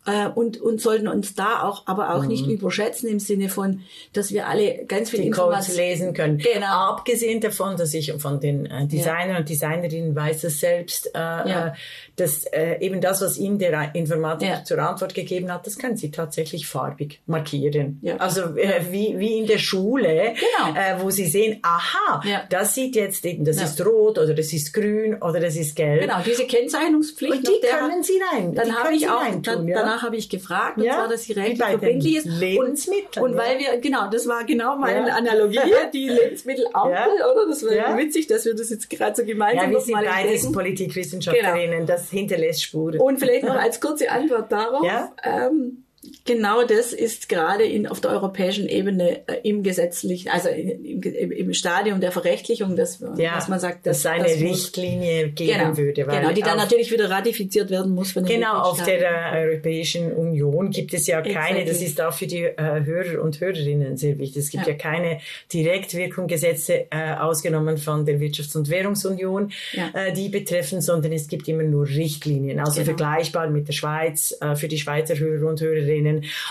[0.06, 3.80] äh, und, und sollten uns da auch, aber auch nicht überschätzen im Sinne von,
[4.12, 5.26] dass wir alle ganz viel Mhm.
[5.28, 6.38] Informationen lesen können.
[6.38, 6.90] Genau.
[6.90, 11.66] Abgesehen davon, dass ich von den äh, Designern und Designerinnen weiß, dass selbst äh, Ja.
[11.68, 11.72] äh,
[12.16, 12.44] dass
[12.80, 14.64] eben das, was ihnen der Informatiker Ja.
[14.64, 17.98] zur Antwort gegeben hat, das können sie tatsächlich farbig markieren.
[18.02, 18.16] Ja.
[18.18, 21.02] Also wie, wie in der Schule, Genau.
[21.04, 22.42] wo sie sehen, aha, Ja.
[22.50, 23.64] das sieht jetzt eben, das Ja.
[23.64, 26.02] ist rot oder das ist grün oder das ist gelb.
[26.02, 27.32] Genau, diese Kennzeichnungspflicht.
[27.34, 29.82] Und die können Sie rein- Dann habe ich auch, reintun, dann, ja.
[29.92, 32.24] Danach habe ich gefragt, und Ja, zwar, dass sie rechtlich verbindlich ist.
[32.26, 33.44] Lebensmitteln, Und, und ja.
[33.44, 35.14] weil wir, genau, das war genau meine Ja.
[35.14, 35.58] Analogie,
[35.92, 37.30] die Lebensmittelampel, Ja.
[37.30, 37.46] oder?
[37.48, 37.96] Das war Ja.
[37.96, 40.50] witzig, dass wir das jetzt gerade so Ja, gemeinsam wir noch sind mal beides.
[40.52, 43.00] Politikwissenschaftlerinnen, das hinterlässt Spuren.
[43.00, 44.84] Und vielleicht noch als kurze Antwort darauf.
[44.84, 45.12] Ja.
[45.22, 45.81] Ähm,
[46.24, 51.54] genau das ist gerade in, auf der europäischen Ebene äh, im gesetzlichen, also im, im,
[51.54, 55.58] Stadium der Verrechtlichung, dass, ja, dass man sagt, dass es eine das muss- Richtlinie geben
[55.58, 56.06] genau, würde.
[56.06, 59.32] Weil genau, die dann natürlich wieder ratifiziert werden muss von Genau, auf Mitgliedstaaten.
[59.32, 61.64] der äh, Europäischen Union gibt es ja keine, Exactly.
[61.66, 64.78] das ist auch für die äh, Hörer und Hörerinnen sehr wichtig, es gibt ja, Ja.
[64.78, 65.18] keine
[65.52, 69.90] Direktwirkung Gesetze äh, ausgenommen von der Wirtschafts- und Währungsunion, Ja.
[69.94, 72.84] äh, die betreffen, sondern es gibt immer nur Richtlinien, also Genau.
[72.86, 75.91] vergleichbar mit der Schweiz, äh, für die Schweizer Hörer und Hörerinnen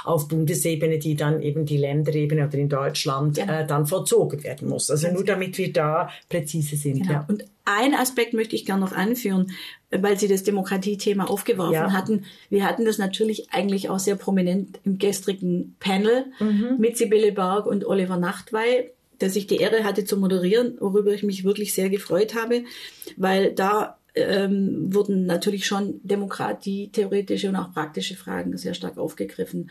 [0.03, 3.51] auf Bundesebene, die dann eben die Länderebene oder in Deutschland Genau.
[3.53, 4.89] äh, dann vollzogen werden muss.
[4.91, 6.99] Also nur damit wir da präzise sind.
[7.01, 7.11] Genau.
[7.13, 7.25] Ja.
[7.27, 9.51] Und ein Aspekt möchte ich gerne noch anführen,
[9.91, 11.91] weil Sie das Demokratiethema aufgeworfen Ja.
[11.93, 12.25] hatten.
[12.49, 16.75] Wir hatten das natürlich eigentlich auch sehr prominent im gestrigen Panel Mhm.
[16.79, 21.21] mit Sibylle Berg und Oliver Nachtwey, das ich die Ehre hatte zu moderieren, worüber ich
[21.23, 22.63] mich wirklich sehr gefreut habe,
[23.17, 29.69] weil da ähm, wurden natürlich schon Demokratie, theoretische und auch praktische Fragen sehr stark aufgegriffen.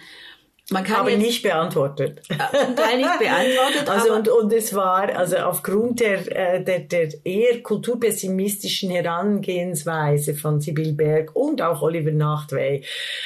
[0.73, 2.23] Man kann aber jetzt nicht beantwortet.
[2.29, 7.09] zum Teil nicht beantwortet, Also und, und es war also aufgrund der, äh, der, der
[7.25, 12.85] eher kulturpessimistischen Herangehensweise von Sibyl Berg und auch Oliver Nachtwey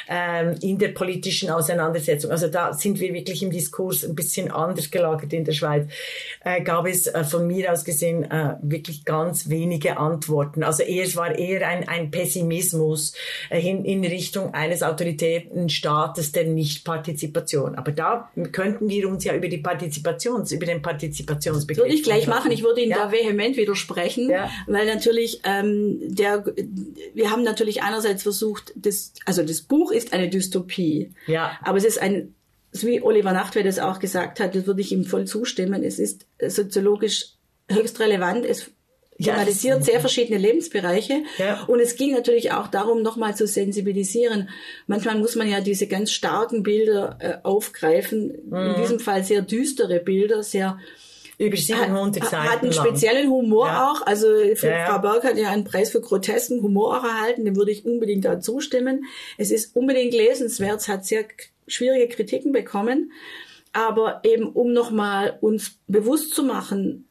[0.09, 4.89] ähm, in der politischen Auseinandersetzung, also da sind wir wirklich im Diskurs ein bisschen anders
[4.89, 5.87] gelagert in der Schweiz,
[6.43, 10.63] äh, gab es äh, von mir aus gesehen äh, wirklich ganz wenige Antworten.
[10.63, 13.13] Also eher, es war eher ein, ein Pessimismus
[13.51, 16.45] äh, hin in Richtung eines autoritären Staates der
[17.35, 17.75] Nichtpartizipation.
[17.75, 21.83] Aber da könnten wir uns ja über die Partizipations, über den Partizipationsbegriff.
[21.85, 22.51] Würde ich gleich machen.
[22.51, 23.05] Ich würde Ihnen Ja.
[23.05, 24.49] da vehement widersprechen, Ja.
[24.67, 26.43] weil natürlich ähm, der,
[27.13, 31.57] wir haben natürlich einerseits versucht, das, also das Buch ist eine Dystopie, Ja.
[31.63, 32.33] aber es ist ein,
[32.73, 35.83] wie Oliver Nachtwey das auch gesagt hat, das würde ich ihm voll zustimmen.
[35.83, 37.29] Es ist soziologisch
[37.71, 38.45] höchst relevant.
[38.45, 38.71] Es
[39.21, 41.23] thematisiert das- sehr verschiedene Lebensbereiche.
[41.37, 41.63] Ja.
[41.67, 44.49] Und es ging natürlich auch darum, nochmal zu sensibilisieren.
[44.87, 48.37] Manchmal muss man ja diese ganz starken Bilder äh, aufgreifen.
[48.49, 48.55] Mhm.
[48.55, 50.77] In diesem Fall sehr düstere Bilder, sehr
[51.37, 52.85] Über 700 hat, Seiten hat einen lang.
[52.85, 53.91] speziellen Humor Ja.
[53.91, 54.01] auch.
[54.05, 54.85] Also für Ja, ja.
[54.87, 57.43] Frau Berg hat ja einen Preis für grotesken Humor auch erhalten.
[57.45, 59.05] Dem würde ich unbedingt da zustimmen.
[59.37, 60.79] Es ist unbedingt lesenswert.
[60.81, 61.25] Es hat sehr
[61.67, 63.11] schwierige Kritiken bekommen.
[63.73, 67.04] Aber eben um nochmal uns bewusst zu machen,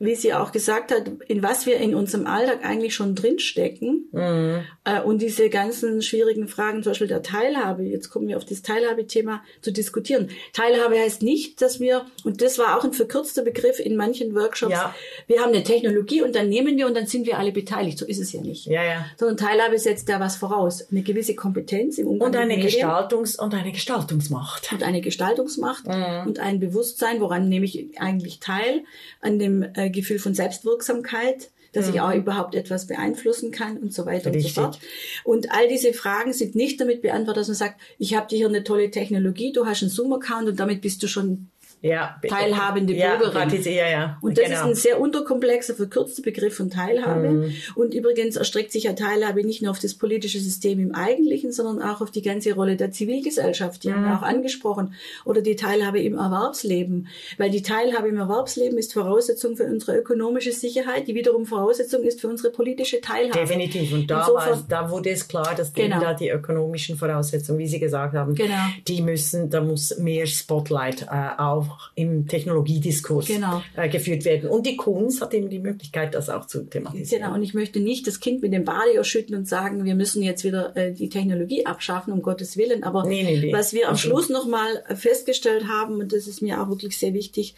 [0.00, 4.60] wie sie auch gesagt hat, in was wir in unserem Alltag eigentlich schon drinstecken mhm.
[4.84, 8.62] äh, und diese ganzen schwierigen Fragen, zum Beispiel der Teilhabe, jetzt kommen wir auf das
[8.62, 10.30] Teilhabethema zu diskutieren.
[10.52, 14.72] Teilhabe heißt nicht, dass wir, und das war auch ein verkürzter Begriff in manchen Workshops,
[14.72, 14.94] ja.
[15.26, 17.98] wir haben eine Technologie und dann nehmen wir und dann sind wir alle beteiligt.
[17.98, 18.66] So ist es ja nicht.
[18.66, 19.06] Ja, ja.
[19.16, 20.86] Sondern Teilhabe setzt da was voraus.
[20.92, 22.82] Eine gewisse Kompetenz im Umgang und eine mit Medien.
[22.82, 24.72] Gestaltungs und eine Gestaltungsmacht.
[24.72, 26.28] Und eine Gestaltungsmacht mhm.
[26.28, 28.84] und ein Bewusstsein, woran nehme ich eigentlich teil,
[29.20, 31.94] an dem äh, Gefühl von Selbstwirksamkeit, dass mhm.
[31.94, 34.46] ich auch überhaupt etwas beeinflussen kann und so weiter Richtig.
[34.46, 34.78] und so fort.
[35.24, 38.48] Und all diese Fragen sind nicht damit beantwortet, dass man sagt, ich habe dir hier
[38.48, 41.48] eine tolle Technologie, du hast einen Zoom-Account und damit bist du schon
[41.80, 43.62] ja, teilhabende ja, Bürgerin.
[43.62, 44.18] Ja, ja.
[44.20, 44.56] Und das genau.
[44.56, 47.28] ist ein sehr unterkomplexer, verkürzter Begriff von Teilhabe.
[47.28, 47.54] Mhm.
[47.76, 51.80] Und übrigens erstreckt sich ja Teilhabe nicht nur auf das politische System im Eigentlichen, sondern
[51.80, 53.84] auch auf die ganze Rolle der Zivilgesellschaft.
[53.84, 53.94] Die mhm.
[53.94, 54.94] haben wir auch angesprochen.
[55.24, 57.06] Oder die Teilhabe im Erwerbsleben.
[57.36, 62.20] Weil die Teilhabe im Erwerbsleben ist Voraussetzung für unsere ökonomische Sicherheit, die wiederum Voraussetzung ist
[62.20, 63.38] für unsere politische Teilhabe.
[63.38, 63.92] Definitiv.
[63.92, 66.00] Und da, war, da wurde es klar, dass genau.
[66.00, 68.54] da die ökonomischen Voraussetzungen, wie Sie gesagt haben, genau.
[68.88, 73.62] die müssen, da muss mehr Spotlight äh, auf auch im Technologiediskurs genau.
[73.76, 74.48] äh, geführt werden.
[74.48, 77.22] Und die Kunst hat eben die Möglichkeit, das auch zu thematisieren.
[77.22, 80.22] Genau, und ich möchte nicht das Kind mit dem Bade erschütten und sagen, wir müssen
[80.22, 82.82] jetzt wieder äh, die Technologie abschaffen, um Gottes Willen.
[82.82, 83.52] Aber nee, nee, nee.
[83.52, 87.54] was wir am Schluss nochmal festgestellt haben, und das ist mir auch wirklich sehr wichtig,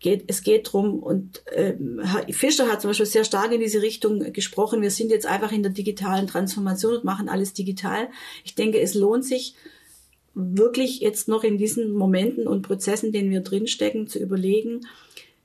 [0.00, 1.74] geht, es geht drum und äh,
[2.30, 5.62] Fischer hat zum Beispiel sehr stark in diese Richtung gesprochen, wir sind jetzt einfach in
[5.62, 8.08] der digitalen Transformation und machen alles digital.
[8.44, 9.54] Ich denke, es lohnt sich,
[10.34, 14.80] wirklich jetzt noch in diesen Momenten und Prozessen, denen wir drinstecken, zu überlegen,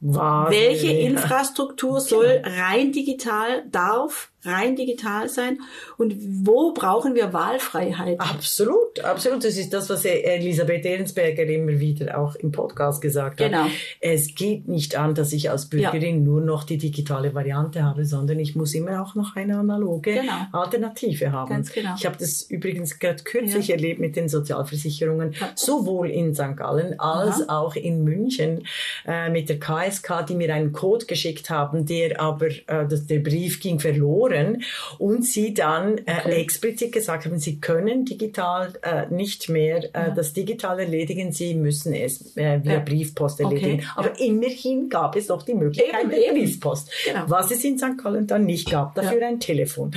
[0.02, 0.60] Wahnsinn.
[0.60, 2.58] welche Infrastruktur soll genau.
[2.62, 5.60] rein digital, darf rein digital sein
[5.97, 8.19] und wo brauchen wir Wahlfreiheit?
[8.19, 9.43] Absolut, absolut.
[9.43, 13.63] Das ist das, was Elisabeth Ehrensberger immer wieder auch im Podcast gesagt genau.
[13.65, 13.71] hat.
[13.99, 16.21] Es geht nicht an, dass ich als Bürgerin ja.
[16.21, 20.47] nur noch die digitale Variante habe, sondern ich muss immer auch noch eine analoge genau.
[20.54, 21.49] Alternative haben.
[21.49, 21.95] Ganz genau.
[21.97, 23.75] Ich habe das übrigens gerade kürzlich ja.
[23.75, 26.56] erlebt mit den Sozialversicherungen, sowohl in St.
[26.56, 27.60] Gallen als Aha.
[27.60, 28.63] auch in München
[29.06, 33.60] äh, mit der KSK, die mir einen Code geschickt haben, der aber, äh, der Brief
[33.60, 34.63] ging verloren hören
[34.98, 40.10] und sie dann äh, explizit gesagt haben, sie können digital äh, nicht mehr äh, ja.
[40.10, 42.80] das digital erledigen, sie müssen es äh, via ja.
[42.80, 43.76] Briefpost erledigen.
[43.76, 43.88] Okay.
[43.96, 44.26] Aber ja.
[44.26, 47.24] immerhin gab es doch die Möglichkeit eben, der Briefpost, genau.
[47.28, 47.98] was es in St.
[48.02, 49.92] Gallen dann nicht gab, dafür ein Telefon.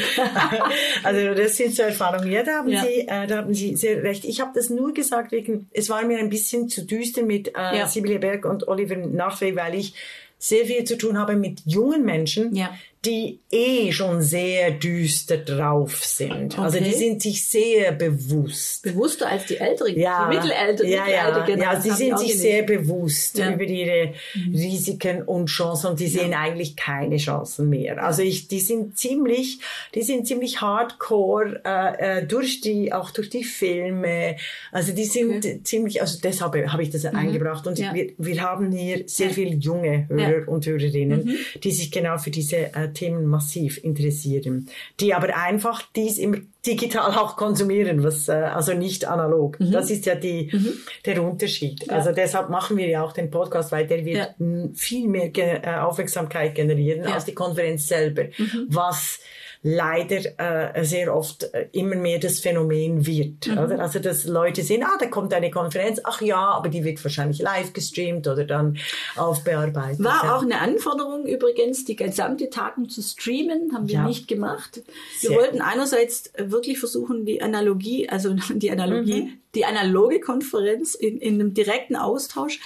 [1.02, 2.30] also das sind so Erfahrungen.
[2.30, 4.24] Ja, da haben Sie, äh, da haben Sie sehr recht.
[4.24, 7.86] Ich habe das nur gesagt wegen, es war mir ein bisschen zu düster mit äh,
[7.86, 9.94] Sibylle Berg und Oliver Nachwey, weil ich
[10.38, 12.70] sehr viel zu tun habe mit jungen Menschen, ja
[13.04, 16.52] die eh schon sehr düster drauf sind.
[16.54, 16.62] Okay.
[16.62, 18.84] Also die sind sich sehr bewusst.
[18.84, 20.28] Bewusster als die Älteren, ja.
[20.30, 23.52] die Mittelalter, ja, ja, ja, sie sind sich sehr bewusst ja.
[23.52, 24.54] über ihre mhm.
[24.54, 26.38] Risiken und Chancen und die sehen ja.
[26.38, 28.02] eigentlich keine Chancen mehr.
[28.02, 29.58] Also ich, die sind ziemlich,
[29.96, 34.36] die sind ziemlich hardcore äh, äh, durch die, auch durch die Filme.
[34.70, 35.60] Also die sind okay.
[35.64, 37.18] ziemlich, also deshalb habe ich das mhm.
[37.18, 41.36] eingebracht und wir, wir haben hier sehr viele junge Hörer und Hörerinnen, mhm.
[41.64, 44.68] die sich genau für diese äh, Themen massiv interessieren,
[45.00, 49.58] die aber einfach dies im digital auch konsumieren, was äh, also nicht analog.
[49.60, 49.72] Mhm.
[49.72, 50.72] Das ist ja die, mhm.
[51.04, 51.86] der Unterschied.
[51.86, 51.94] Ja.
[51.94, 54.68] Also deshalb machen wir ja auch den Podcast, weil der wird ja.
[54.74, 57.14] viel mehr Ge äh, Aufmerksamkeit generieren ja.
[57.14, 58.24] als die Konferenz selber.
[58.36, 58.66] Mhm.
[58.68, 59.20] Was
[59.62, 63.46] leider äh, sehr oft äh, immer mehr das Phänomen wird.
[63.46, 63.58] Mhm.
[63.58, 63.78] Oder?
[63.78, 67.40] Also dass Leute sehen, ah, da kommt eine Konferenz, ach ja, aber die wird wahrscheinlich
[67.40, 68.78] live gestreamt oder dann
[69.16, 70.02] aufbearbeitet.
[70.02, 70.36] War ja.
[70.36, 74.06] auch eine Anforderung übrigens, die gesamte Tagung zu streamen, haben wir ja.
[74.06, 74.82] nicht gemacht.
[75.20, 79.38] Wir sehr wollten einerseits wirklich versuchen, die Analogie, also die Analogie, mhm.
[79.54, 82.58] die analoge Konferenz in, in einem direkten Austausch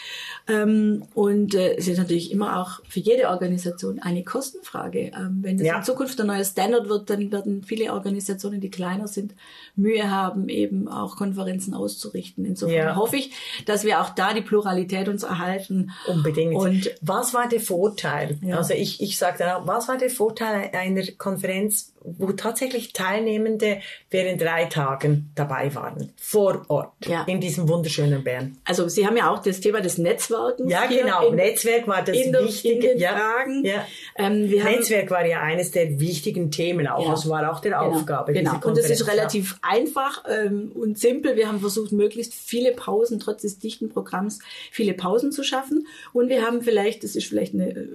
[0.48, 5.10] und äh, es ist natürlich immer auch für jede Organisation eine Kostenfrage.
[5.16, 5.78] Ähm, wenn das ja.
[5.78, 9.34] in Zukunft ein neuer Standard wird, dann werden viele Organisationen, die kleiner sind,
[9.74, 12.44] Mühe haben, eben auch Konferenzen auszurichten.
[12.44, 12.96] Insofern ja.
[12.96, 13.32] hoffe ich,
[13.66, 15.90] dass wir auch da die Pluralität uns erhalten.
[16.06, 16.54] Unbedingt.
[16.54, 18.38] Und was war der Vorteil?
[18.42, 18.58] Ja.
[18.58, 23.80] Also ich, ich sage dann auch, was war der Vorteil einer Konferenz, wo tatsächlich Teilnehmende
[24.10, 27.24] während drei Tagen dabei waren, vor Ort, ja.
[27.24, 28.56] in diesem wunderschönen Bern.
[28.64, 30.70] Also Sie haben ja auch das Thema des Netzwerkens.
[30.70, 31.28] Ja, genau.
[31.28, 32.92] In, Netzwerk war das in wichtige.
[32.92, 33.64] In ja, Fragen.
[33.64, 33.86] Ja.
[34.16, 37.04] Ähm, Netzwerk war ja eines der wichtigen Themen auch.
[37.04, 37.10] Ja.
[37.10, 37.92] Das war auch der genau.
[37.92, 38.32] Aufgabe.
[38.32, 38.60] Genau.
[38.64, 41.36] Und es ist relativ einfach ähm, und simpel.
[41.36, 44.38] Wir haben versucht, möglichst viele Pausen, trotz des dichten Programms,
[44.70, 45.86] viele Pausen zu schaffen.
[46.12, 47.86] Und wir haben vielleicht, das ist vielleicht eine äh,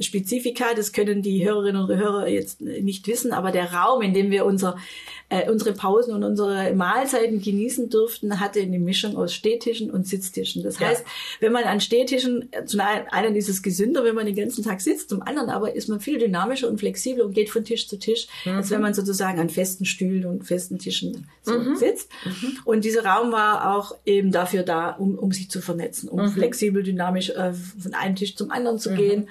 [0.00, 4.14] Spezifika, das können die Hörerinnen und Hörer jetzt nicht wissen, aber aber der Raum, in
[4.14, 4.76] dem wir unser
[5.30, 10.62] äh, unsere Pausen und unsere Mahlzeiten genießen durften, hatte eine Mischung aus Stehtischen und Sitztischen.
[10.62, 10.88] Das ja.
[10.88, 11.04] heißt,
[11.40, 14.80] wenn man an Stehtischen, äh, zum einen ist es gesünder, wenn man den ganzen Tag
[14.80, 17.98] sitzt, zum anderen aber ist man viel dynamischer und flexibler und geht von Tisch zu
[17.98, 18.52] Tisch, mhm.
[18.52, 21.76] als wenn man sozusagen an festen Stühlen und festen Tischen so mhm.
[21.76, 22.10] sitzt.
[22.24, 22.58] Mhm.
[22.64, 26.28] Und dieser Raum war auch eben dafür da, um, um sich zu vernetzen, um mhm.
[26.32, 28.96] flexibel, dynamisch äh, von einem Tisch zum anderen zu mhm.
[28.96, 29.28] gehen.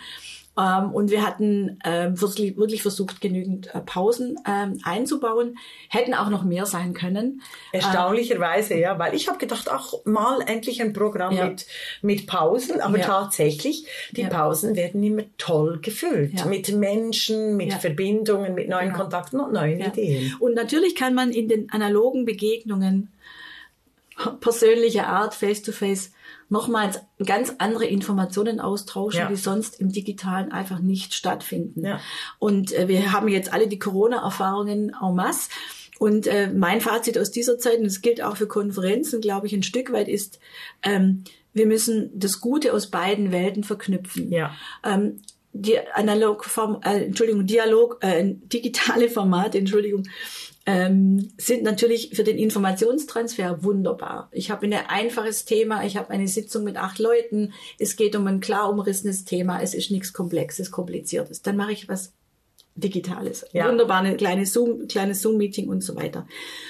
[0.56, 5.58] Ähm, und wir hatten ähm, wirklich, wirklich versucht, genügend äh, Pausen ähm, einzubauen.
[5.90, 7.42] Hätten auch noch mehr sein können.
[7.72, 11.48] Erstaunlicherweise, ja, weil ich habe gedacht, ach, mal endlich ein Programm ja.
[11.48, 11.66] mit,
[12.02, 12.82] mit Pausen.
[12.82, 13.06] Aber ja.
[13.06, 14.30] tatsächlich, die ja.
[14.30, 16.46] Pausen werden immer toll gefüllt.
[16.46, 20.36] Mit Menschen, mit Verbindungen, mit neuen Kontakten und neuen Ideen.
[20.40, 23.12] Und natürlich kann man in den analogen Begegnungen
[24.40, 26.12] persönlicher Art, face-to-face, -face,
[26.50, 29.28] nochmals ganz andere Informationen austauschen, ja.
[29.28, 31.86] die sonst im Digitalen einfach nicht stattfinden.
[31.86, 32.00] Ja.
[32.40, 35.50] Und äh, wir haben jetzt alle die Corona-Erfahrungen en masse.
[36.00, 39.54] Und äh, mein Fazit aus dieser Zeit, und das gilt auch für Konferenzen, glaube ich,
[39.54, 40.40] ein Stück weit ist,
[40.82, 44.32] ähm, wir müssen das Gute aus beiden Welten verknüpfen.
[44.32, 44.56] Ja.
[44.84, 45.22] Ähm,
[45.54, 50.04] die analog Form, äh, Entschuldigung, Dialog, äh, digitale Formate, Entschuldigung,
[50.66, 54.30] ähm, sind natürlich für den Informationstransfer wunderbar.
[54.32, 58.26] Ich habe ein einfaches Thema, ich habe eine Sitzung mit acht Leuten, es geht um
[58.28, 61.42] ein klar umrissenes Thema, es ist nichts Komplexes, Kompliziertes.
[61.42, 62.14] Dann mache ich was
[62.76, 63.46] Digitales.
[63.52, 63.68] Ja.
[63.68, 66.28] Wunderbar, eine kleine Zoom, kleines Zoom-Meeting und so weiter.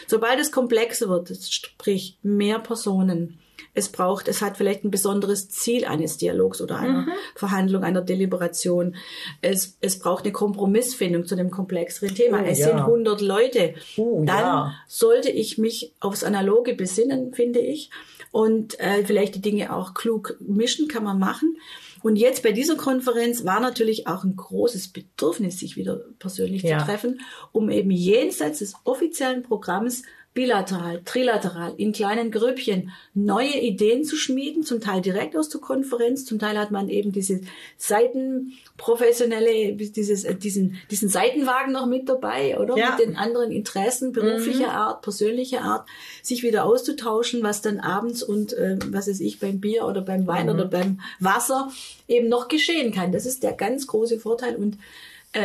[0.08, 3.40] Sobald es komplexer wird, sprich mehr Personen,
[3.74, 7.12] es braucht, es hat vielleicht ein besonderes Ziel eines Dialogs oder einer mhm.
[7.36, 8.96] Verhandlung, einer Deliberation.
[9.42, 12.42] Es, es braucht eine Kompromissfindung zu dem komplexeren Thema.
[12.42, 12.68] Oh, es ja.
[12.68, 13.76] sind 100 Leute.
[13.98, 14.76] Uh, Dann ja.
[14.88, 17.90] sollte ich mich aufs Analoge besinnen, finde ich.
[18.32, 21.58] Und äh, vielleicht die Dinge auch klug mischen kann man machen.
[22.04, 26.80] Und jetzt bei dieser Konferenz war natürlich auch ein großes Bedürfnis, sich wieder persönlich ja.
[26.80, 27.22] zu treffen,
[27.54, 34.64] um eben jenseits des offiziellen Programms bilateral, trilateral, in kleinen Grüppchen neue Ideen zu schmieden,
[34.64, 37.42] zum Teil direkt aus der Konferenz, zum Teil hat man eben diese
[37.78, 42.76] Seitenprofessionelle, dieses, äh, diesen, diesen Seitenwagen noch mit dabei, oder?
[42.76, 42.92] Ja.
[42.92, 44.76] Mit den anderen Interessen beruflicher mhm.
[44.76, 45.88] Art, persönlicher Art,
[46.24, 50.26] sich wieder auszutauschen, was dann abends und, äh, was weiß ich, beim Bier oder beim
[50.26, 50.54] Wein mhm.
[50.54, 51.72] oder beim Wasser
[52.08, 53.12] eben noch geschehen kann.
[53.12, 54.78] Das ist der ganz große Vorteil und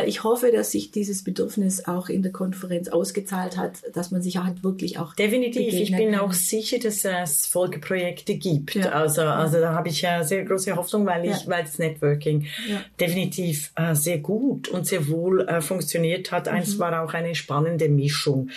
[0.05, 4.37] ich hoffe, dass sich dieses Bedürfnis auch in der Konferenz ausgezahlt hat, dass man sich
[4.37, 5.15] halt wirklich auch.
[5.15, 5.73] Definitiv.
[5.73, 6.21] Ich bin kann.
[6.21, 8.75] auch sicher, dass es Folgeprojekte gibt.
[8.75, 8.89] Ja.
[8.89, 11.47] Also, also da habe ich ja sehr große Hoffnung, weil ich, ja.
[11.47, 12.83] weil das Networking ja.
[12.99, 16.45] definitiv äh, sehr gut und sehr wohl äh, funktioniert hat.
[16.45, 16.51] Mhm.
[16.53, 18.49] Eins war auch eine spannende Mischung.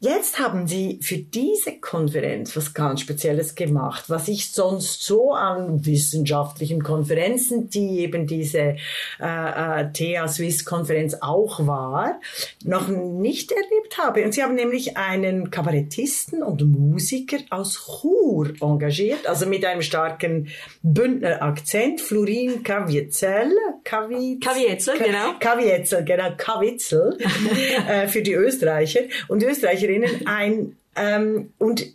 [0.00, 5.84] Jetzt haben Sie für diese Konferenz was ganz Spezielles gemacht, was ich sonst so an
[5.84, 8.76] wissenschaftlichen Konferenzen, die eben diese
[9.18, 12.20] äh, äh, TH Swiss Konferenz auch war,
[12.62, 14.22] noch nicht erlebt habe.
[14.22, 20.46] Und Sie haben nämlich einen Kabarettisten und Musiker aus Chur engagiert, also mit einem starken
[20.80, 25.32] Bündner Akzent, Florin Kaviezel, Kaviezel, genau.
[25.40, 27.18] Kaviezel, genau, Kavitzel,
[27.88, 29.00] äh, für die Österreicher.
[29.26, 31.86] Und Österreicher Österreicherinnen ein ähm, und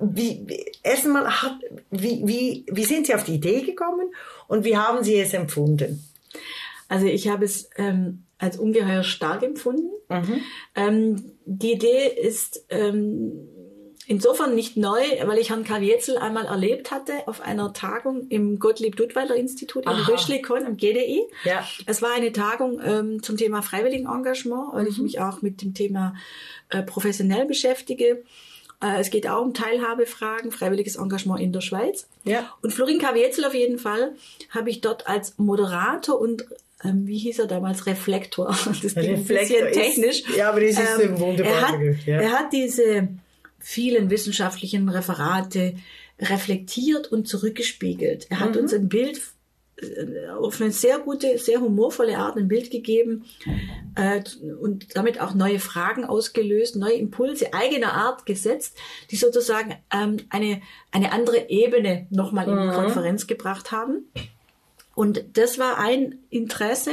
[0.00, 0.46] wie,
[0.82, 1.58] erstmal hat,
[1.90, 4.12] wie, wie, wie sind Sie auf die Idee gekommen
[4.46, 6.04] und wie haben Sie es empfunden?
[6.88, 9.90] Also ich habe es ähm, als ungeheuer stark empfunden.
[10.08, 10.40] Mhm.
[10.76, 13.48] Ähm, die Idee ist ähm,
[14.06, 19.84] insofern nicht neu, weil ich Herrn Kavietzel einmal erlebt hatte auf einer Tagung im Gottlieb-Duttweiler-Institut
[19.84, 21.22] in Röschlikon am GDI.
[21.44, 21.66] Ja.
[21.86, 24.90] Es war eine Tagung ähm, zum Thema Freiwilligenengagement, weil mhm.
[24.90, 26.14] ich mich auch mit dem Thema
[26.70, 28.22] äh, professionell beschäftige.
[28.82, 32.06] Äh, es geht auch um Teilhabefragen, freiwilliges Engagement in der Schweiz.
[32.24, 32.52] Ja.
[32.62, 34.12] Und Florin Kavietzel auf jeden Fall
[34.50, 36.46] habe ich dort als Moderator und
[36.84, 38.56] ähm, wie hieß er damals, Reflektor.
[38.82, 40.20] Das klingt ein bisschen technisch.
[40.20, 41.52] Ist, ja, aber das ist ähm, wunderbar.
[41.52, 42.20] Er hat, ja.
[42.20, 43.08] er hat diese
[43.58, 45.74] vielen wissenschaftlichen Referate
[46.20, 48.26] reflektiert und zurückgespiegelt.
[48.30, 48.62] Er hat mhm.
[48.62, 49.20] uns ein Bild
[50.38, 53.24] auf eine sehr gute, sehr humorvolle Art ein Bild gegeben
[53.94, 54.22] äh,
[54.60, 58.76] und damit auch neue Fragen ausgelöst, neue Impulse eigener Art gesetzt,
[59.10, 62.72] die sozusagen ähm, eine, eine andere Ebene nochmal in die mhm.
[62.72, 64.10] Konferenz gebracht haben.
[64.98, 66.90] Und das war ein Interesse,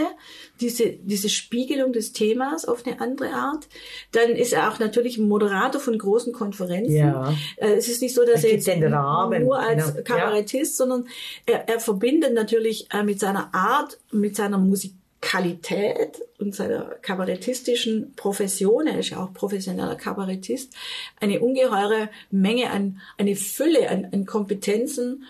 [0.62, 3.68] diese, diese Spiegelung des Themas auf eine andere Art.
[4.12, 6.96] Dann ist er auch natürlich Moderator von großen Konferenzen.
[6.96, 7.34] Ja.
[7.58, 10.04] Äh, es ist nicht so, dass er jetzt nur als genau.
[10.04, 10.86] Kabarettist, ja.
[10.86, 11.08] sondern
[11.48, 18.86] er, er verbindet natürlich äh, mit seiner Art, mit seiner Musikalität und seiner kabarettistischen Profession,
[18.86, 20.76] er ist ja auch professioneller Kabarettist,
[21.20, 25.24] eine ungeheure Menge an, eine Fülle an, an Kompetenzen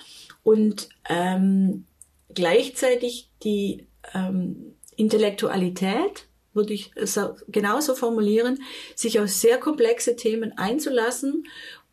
[0.44, 1.86] und ähm,
[2.36, 6.92] gleichzeitig die ähm, Intellektualität würde ich
[7.50, 8.62] genauso formulieren,
[8.96, 11.48] sich auf sehr komplexe Themen einzulassen,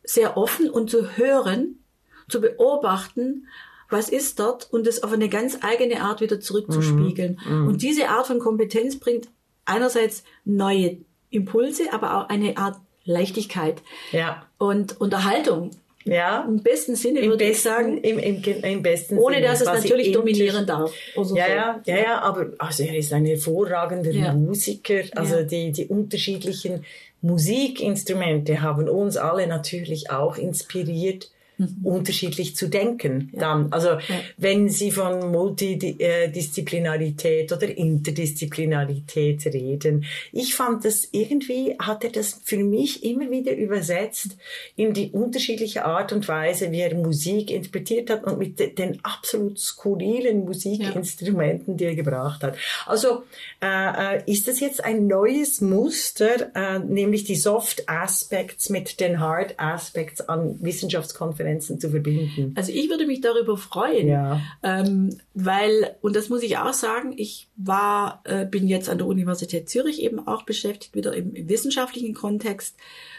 [0.04, 1.80] sehr offen und zu hören,
[2.28, 3.48] zu beobachten,
[3.88, 7.38] was ist dort und es auf eine ganz eigene Art wieder zurückzuspiegeln.
[7.44, 7.66] Mhm.
[7.66, 9.28] Und diese Art von Kompetenz bringt
[9.64, 10.98] einerseits neue
[11.30, 14.46] Impulse, aber auch eine Art Leichtigkeit ja.
[14.58, 15.72] und Unterhaltung.
[16.04, 16.44] Ja.
[16.48, 17.98] Im besten Sinne Im würde besten, ich sagen.
[17.98, 19.46] Im, im, im besten ohne Sinne.
[19.46, 20.92] dass es natürlich dominieren darf.
[21.16, 21.36] ja, so.
[21.36, 24.32] ja, ja, ja, aber also er ist ein hervorragender ja.
[24.32, 25.02] Musiker.
[25.14, 25.42] Also ja.
[25.42, 26.84] die, die unterschiedlichen
[27.20, 31.76] Musikinstrumente haben uns alle natürlich auch inspiriert mhm.
[31.82, 33.30] unterschiedlich zu denken.
[33.32, 33.40] Ja.
[33.40, 34.00] Dann, also ja.
[34.36, 42.58] wenn Sie von Multidisziplinarität oder Interdisziplinarität reden, ich fand das irgendwie hat er das für
[42.58, 44.36] mich immer wieder übersetzt
[44.76, 49.58] in die unterschiedliche Art und Weise, wie er Musik interpretiert hat und mit den absolut
[49.58, 51.78] skurrilen Musikinstrumenten, ja.
[51.78, 52.56] die er gebracht hat.
[52.86, 53.24] Also
[53.60, 59.20] äh, äh, ist das jetzt ein neues Muster, äh, nämlich die Soft Aspects mit den
[59.20, 62.54] Hard Aspects an Wissenschaftskonferenzen Konferenzen zu verbinden.
[62.56, 64.40] Also ich würde mich darüber freuen, ja.
[64.62, 69.08] ähm, weil, und das muss ich auch sagen, ich war, äh, bin jetzt an der
[69.08, 72.76] Universität Zürich eben auch beschäftigt, wieder im, im wissenschaftlichen Kontext,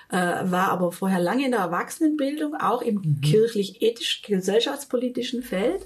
[0.09, 3.21] äh, war aber vorher lange in der Erwachsenenbildung, auch im mhm.
[3.21, 5.85] kirchlich-ethisch-gesellschaftspolitischen Feld.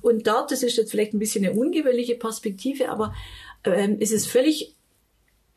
[0.00, 3.12] Und dort, das ist jetzt vielleicht ein bisschen eine ungewöhnliche Perspektive, aber
[3.64, 4.74] ähm, ist es völlig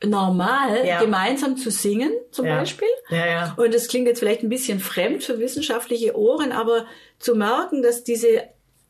[0.04, 1.00] normal, ja.
[1.00, 2.58] gemeinsam zu singen, zum ja.
[2.58, 2.88] Beispiel.
[3.08, 3.54] Ja, ja.
[3.56, 6.86] Und das klingt jetzt vielleicht ein bisschen fremd für wissenschaftliche Ohren, aber
[7.18, 8.42] zu merken, dass diese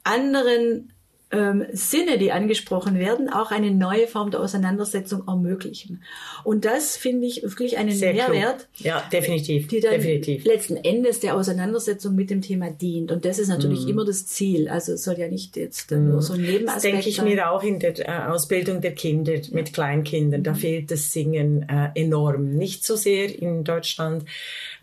[0.03, 0.93] anderen
[1.33, 6.03] ähm, Sinne, die angesprochen werden, auch eine neue Form der Auseinandersetzung ermöglichen.
[6.45, 8.69] Und das finde ich wirklich einen Sehr Mehrwert.
[8.75, 8.87] Klug.
[8.87, 9.67] Ja, definitiv.
[9.67, 10.45] Die dann definitiv.
[10.45, 13.11] letzten Endes der Auseinandersetzung mit dem Thema dient.
[13.11, 13.89] Und das ist natürlich mm.
[13.89, 14.69] immer das Ziel.
[14.69, 16.09] Also es soll ja nicht jetzt mm.
[16.09, 17.25] nur so ein Nebenaspekt Das denke ich sein.
[17.25, 20.45] mir auch in der äh, Ausbildung der Kinder mit Kleinkindern.
[20.45, 20.57] Da mhm.
[20.57, 22.55] fehlt das Singen äh, enorm.
[22.55, 24.25] Nicht so sehr in Deutschland,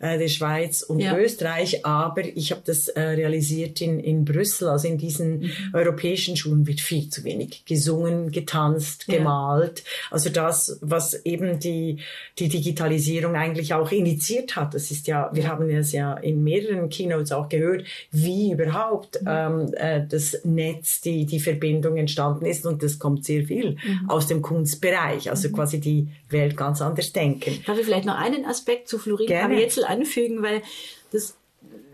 [0.04, 1.16] äh, der Schweiz und ja.
[1.16, 5.50] Österreich, aber ich habe das äh, realisiert in, in Brüssel, also in diesen mhm.
[5.72, 9.18] europäischen Schulen wird viel zu wenig gesungen, getanzt, ja.
[9.18, 9.82] gemalt.
[10.10, 11.98] Also das, was eben die,
[12.38, 14.74] die Digitalisierung eigentlich auch initiiert hat.
[14.74, 19.28] Das ist ja, wir haben es ja in mehreren Keynotes auch gehört, wie überhaupt mhm.
[19.28, 22.66] ähm, äh, das Netz, die, die Verbindung entstanden ist.
[22.66, 24.10] Und das kommt sehr viel mhm.
[24.10, 25.30] aus dem Kunstbereich.
[25.30, 25.52] Also mhm.
[25.52, 27.62] quasi die Welt ganz anders denken.
[27.66, 30.62] Darf ich vielleicht noch einen Aspekt zu Florin Kavietzel anfügen, weil
[31.10, 31.36] das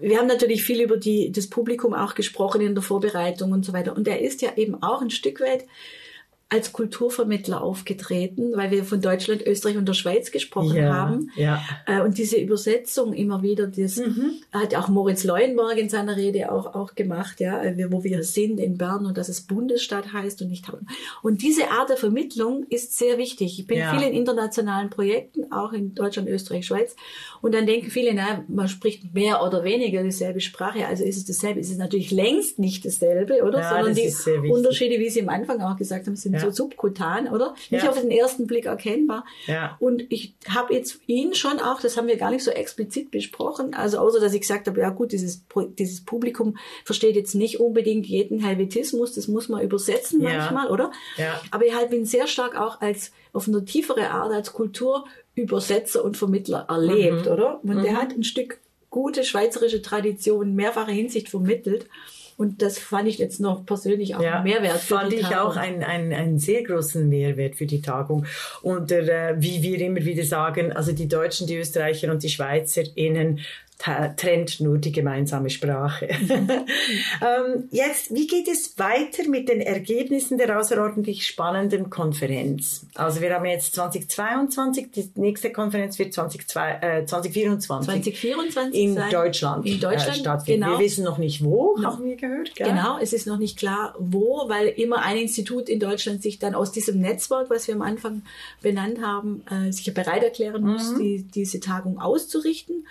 [0.01, 3.73] wir haben natürlich viel über die, das Publikum auch gesprochen in der Vorbereitung und so
[3.73, 3.95] weiter.
[3.97, 5.67] Und er ist ja eben auch ein Stück weit
[6.51, 11.31] als Kulturvermittler aufgetreten, weil wir von Deutschland, Österreich und der Schweiz gesprochen ja, haben.
[11.37, 11.63] Ja.
[11.87, 14.33] Äh, und diese Übersetzung immer wieder, das mhm.
[14.51, 18.59] hat auch Moritz Leuenberg in seiner Rede auch, auch gemacht, ja, äh, wo wir sind
[18.59, 20.89] in Bern und dass es Bundesstadt heißt und nicht haben.
[21.23, 23.61] Und diese Art der Vermittlung ist sehr wichtig.
[23.61, 23.97] Ich bin ja.
[23.97, 26.97] viel in internationalen Projekten, auch in Deutschland, Österreich, Schweiz.
[27.43, 30.87] Und dann denken viele, na, man spricht mehr oder weniger dieselbe Sprache.
[30.87, 31.61] Also ist es dasselbe.
[31.61, 33.63] Es ist natürlich längst nicht dasselbe, oder?
[33.63, 37.55] Sondern das die Unterschiede, wie Sie am Anfang auch gesagt haben, sind so subkutan, oder?
[37.71, 39.25] Nicht auf den ersten Blick erkennbar.
[39.47, 39.77] Ja.
[39.81, 43.75] Und ich habe jetzt ihn schon auch, das haben wir gar nicht so explizit besprochen,
[43.75, 45.45] also außer dass ich gesagt habe, ja gut, dieses,
[45.79, 50.31] dieses Publikum versteht jetzt nicht unbedingt jeden Helvetismus, das muss man übersetzen Ja.
[50.37, 50.93] manchmal, oder?
[51.17, 51.41] Ja.
[51.51, 56.17] Aber ich halt bin sehr stark auch als auf eine tiefere Art als Kulturübersetzer und
[56.17, 57.33] Vermittler erlebt, Mhm.
[57.33, 57.61] oder?
[57.63, 57.97] Und der Mhm.
[57.97, 58.59] hat ein Stück
[58.91, 61.87] gute schweizerische Tradition mehrfacher Hinsicht vermittelt.
[62.41, 65.53] Und das fand ich jetzt noch persönlich auch ein Mehrwert für fand die ich Tagung.
[65.53, 68.25] auch einen, einen, einen sehr großen Mehrwert für die Tagung.
[68.63, 73.41] Und äh, wie wir immer wieder sagen, also die Deutschen, die Österreicher und die SchweizerInnen
[74.17, 76.07] trennt nur die gemeinsame Sprache.
[76.29, 82.87] ähm, jetzt, wie geht es weiter mit den Ergebnissen der außerordentlich spannenden Konferenz?
[82.95, 88.95] Also wir haben jetzt 2022, die nächste Konferenz wird 2002, äh, 2024 2024 in.
[89.11, 90.61] Deutschland, In Deutschland, äh, stattfinden.
[90.63, 90.79] genau.
[90.79, 92.55] Wir wissen noch nicht wo, haben wir gehört.
[92.55, 92.69] Gell?
[92.69, 96.55] Genau, es ist noch nicht klar, wo, weil immer ein Institut in Deutschland sich dann
[96.55, 98.23] aus diesem Netzwerk, was wir am Anfang
[98.61, 102.87] benannt haben, äh, sich bereit erklären muss, die, diese Tagung auszurichten.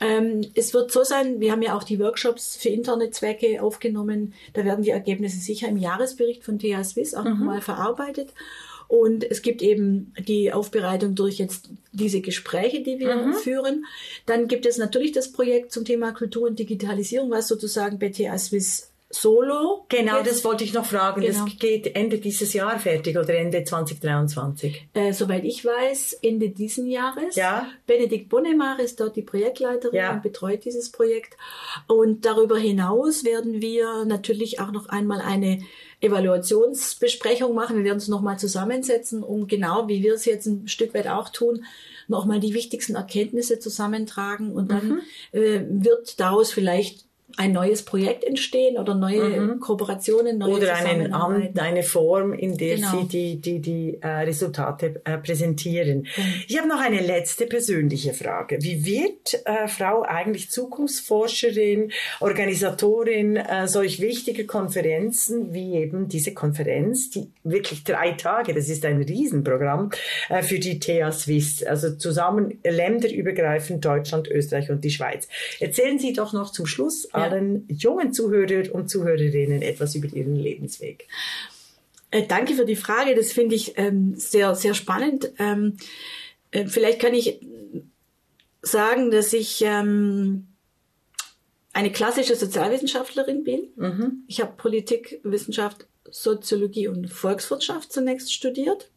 [0.00, 4.32] Ähm, es wird so sein, wir haben ja auch die Workshops für interne Zwecke aufgenommen.
[4.54, 8.30] Da werden die Ergebnisse sicher im Jahresbericht von TH Swiss auch nochmal verarbeitet.
[8.88, 13.86] Und es gibt eben die Aufbereitung durch jetzt diese Gespräche, die wir führen.
[14.26, 18.36] Dann gibt es natürlich das Projekt zum Thema Kultur und Digitalisierung, was sozusagen bei TH
[18.36, 19.79] Swiss solo.
[19.90, 20.30] Genau, jetzt.
[20.30, 21.20] das wollte ich noch fragen.
[21.20, 21.44] Genau.
[21.44, 24.88] Das geht Ende dieses Jahr fertig oder Ende 2023?
[24.94, 27.34] Äh, soweit ich weiß, Ende diesen Jahres.
[27.36, 27.66] Ja.
[27.86, 30.12] Benedikt Bonnemar ist dort die Projektleiterin Ja.
[30.12, 31.36] und betreut dieses Projekt.
[31.88, 35.60] Und darüber hinaus werden wir natürlich auch noch einmal eine
[36.00, 37.76] Evaluationsbesprechung machen.
[37.76, 41.28] Wir werden uns nochmal zusammensetzen, um genau, wie wir es jetzt ein Stück weit auch
[41.28, 41.64] tun,
[42.08, 44.52] nochmal die wichtigsten Erkenntnisse zusammentragen.
[44.52, 45.00] Und dann Mhm.
[45.32, 47.04] äh, wird daraus vielleicht
[47.36, 50.56] ein neues Projekt entstehen oder neue Kooperationen, neue Mhm.
[50.56, 51.12] Oder einen.
[51.12, 53.00] Amt, eine Form, in der Genau.
[53.00, 56.06] Sie die, die, die äh, Resultate äh, präsentieren.
[56.48, 58.58] Ich habe noch eine letzte persönliche Frage.
[58.60, 67.10] Wie wird äh, Frau eigentlich Zukunftsforscherin, Organisatorin äh, solch wichtiger Konferenzen wie eben diese Konferenz,
[67.10, 69.90] die wirklich drei Tage, das ist ein Riesenprogramm
[70.28, 75.28] äh, für die TH Swiss, also zusammen länderübergreifend Deutschland, Österreich und die Schweiz.
[75.58, 81.06] Erzählen Sie doch noch zum Schluss allen jungen Zuhörer und Zuhörerinnen etwas über Ihren Lebensweg.
[82.10, 83.14] Äh, danke für die Frage.
[83.14, 85.30] Das finde ich ähm, sehr, sehr spannend.
[85.38, 85.76] Ähm,
[86.50, 87.40] äh, vielleicht kann ich
[88.62, 90.48] sagen, dass ich ähm,
[91.72, 93.68] eine klassische Sozialwissenschaftlerin bin.
[94.26, 98.90] Ich habe Politik, Wissenschaft, Soziologie und Volkswirtschaft zunächst studiert.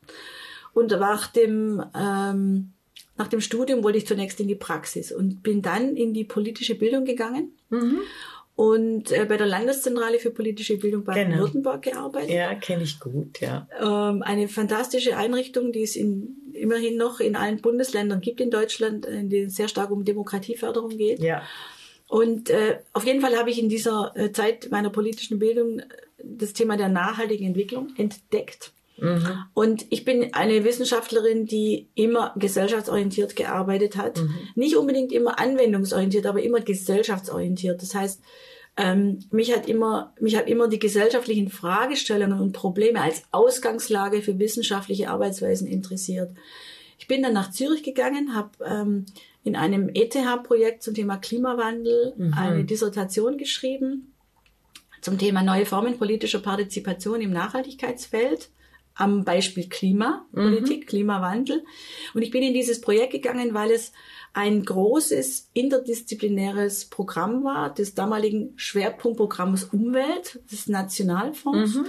[0.74, 2.74] Und nach dem, ähm,
[3.18, 6.76] nach dem Studium wollte ich zunächst in die Praxis und bin dann in die politische
[6.76, 7.54] Bildung gegangen.
[8.56, 13.68] Und äh, bei der Landeszentrale für politische Bildung Baden-Württemberg gearbeitet Ja, kenne ich gut, ja.
[13.82, 19.08] ähm, eine fantastische Einrichtung, die es in, immerhin noch in allen Bundesländern gibt in Deutschland,
[19.08, 21.20] in denen es sehr stark um Demokratieförderung geht.
[21.20, 21.42] Ja.
[22.08, 25.86] Und äh, auf jeden Fall habe ich in dieser äh, Zeit meiner politischen Bildung äh,
[26.24, 28.72] das Thema der nachhaltigen Entwicklung entdeckt.
[29.54, 34.20] Und ich bin eine Wissenschaftlerin, die immer gesellschaftsorientiert gearbeitet hat.
[34.56, 37.82] Nicht unbedingt immer anwendungsorientiert, aber immer gesellschaftsorientiert.
[37.82, 38.22] Das heißt,
[38.76, 44.40] ähm, mich hat immer, mich hat immer die gesellschaftlichen Fragestellungen und Probleme als Ausgangslage für
[44.40, 46.32] wissenschaftliche Arbeitsweisen interessiert.
[46.98, 49.06] Ich bin dann nach Zürich gegangen, habe ähm,
[49.44, 54.14] in einem ETH-Projekt zum Thema Klimawandel eine Dissertation geschrieben
[55.04, 58.50] zum Thema neue Formen politischer Partizipation im Nachhaltigkeitsfeld
[58.96, 61.64] am Beispiel Klimapolitik, Klimawandel.
[62.14, 63.92] Und ich bin in dieses Projekt gegangen, weil es
[64.34, 71.80] ein großes interdisziplinäres Programm war, des damaligen Schwerpunktprogramms Umwelt des Nationalfonds.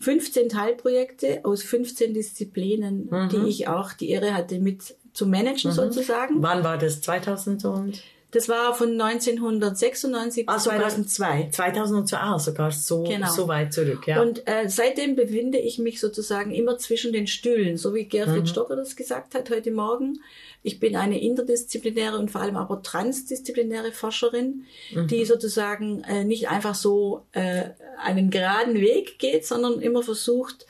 [0.00, 6.36] 15 Teilprojekte aus 15 Disziplinen, die ich auch die Ehre hatte mit zu managen sozusagen.
[6.42, 7.00] Wann war das?
[7.00, 8.02] 2000 und?
[8.30, 11.48] Das war von 1996 bis sogar- 2002.
[11.50, 13.30] 2002, ah, sogar so, Genau.
[13.30, 14.20] so weit zurück, ja.
[14.20, 18.76] Und äh, seitdem befinde ich mich sozusagen immer zwischen den Stühlen, so wie Gerfried Stocker
[18.76, 20.20] das gesagt hat heute Morgen.
[20.62, 24.64] Ich bin eine interdisziplinäre und vor allem aber transdisziplinäre Forscherin,
[25.08, 27.70] die sozusagen äh, nicht einfach so äh,
[28.02, 30.66] einen geraden Weg geht, sondern immer versucht,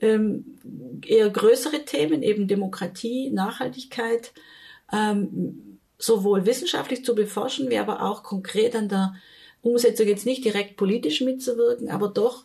[0.00, 0.44] ähm,
[1.06, 4.32] eher größere Themen, eben Demokratie, Nachhaltigkeit,
[4.92, 5.69] ähm,
[6.00, 9.14] sowohl wissenschaftlich zu beforschen, wie aber auch konkret an der
[9.62, 12.44] Umsetzung jetzt nicht direkt politisch mitzuwirken, aber doch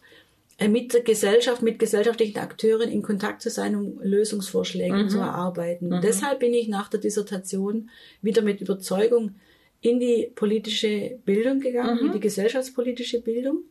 [0.57, 5.93] äh, mit der Gesellschaft, mit gesellschaftlichen Akteuren in Kontakt zu sein, um Lösungsvorschläge zu erarbeiten.
[5.93, 7.89] Und deshalb bin ich nach der Dissertation
[8.21, 9.35] wieder mit Überzeugung
[9.81, 13.63] in die politische Bildung gegangen, in die gesellschaftspolitische Bildung.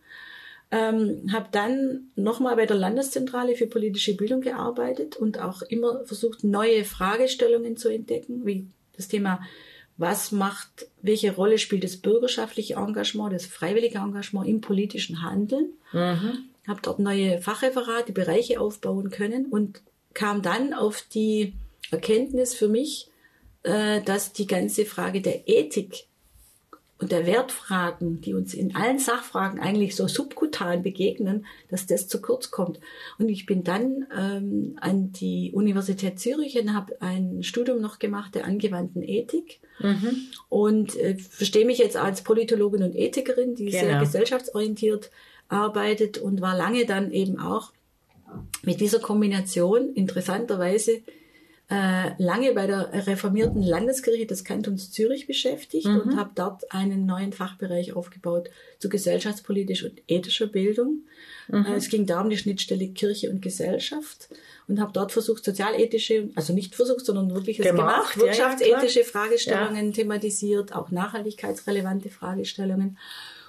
[0.70, 6.42] Ähm, habe dann nochmal bei der Landeszentrale für politische Bildung gearbeitet und auch immer versucht,
[6.42, 8.66] neue Fragestellungen zu entdecken, wie
[8.96, 9.40] das Thema,
[9.96, 15.72] was macht, welche Rolle spielt das bürgerschaftliche Engagement, das freiwillige Engagement im politischen Handeln.
[16.66, 19.82] Habe dort neue Fachreferate, Bereiche aufbauen können und
[20.14, 21.52] kam dann auf die
[21.90, 23.08] Erkenntnis für mich,
[23.62, 26.06] äh, dass die ganze Frage der Ethik
[26.98, 32.20] und der Wertfragen, die uns in allen Sachfragen eigentlich so subkutan begegnen, dass das zu
[32.22, 32.78] kurz kommt.
[33.18, 38.34] Und ich bin dann ähm, an die Universität Zürich und habe ein Studium noch gemacht
[38.36, 39.60] der angewandten Ethik
[40.48, 44.00] und äh, verstehe mich jetzt als Politologin und Ethikerin, die sehr Genau.
[44.00, 45.10] gesellschaftsorientiert
[45.48, 47.72] arbeitet und war lange dann eben auch
[48.62, 51.02] mit dieser Kombination interessanterweise
[51.70, 57.32] äh, lange bei der reformierten Landeskirche des Kantons Zürich beschäftigt und habe dort einen neuen
[57.32, 61.04] Fachbereich aufgebaut zu gesellschaftspolitischer und ethischer Bildung.
[61.50, 64.28] Äh, es ging darum die Schnittstelle Kirche und Gesellschaft
[64.68, 69.04] und habe dort versucht, sozialethische, also nicht versucht, sondern wirklich Gemacht, gemacht, ja, ja, wirtschaftsethische
[69.04, 72.98] Fragestellungen thematisiert, auch nachhaltigkeitsrelevante Fragestellungen.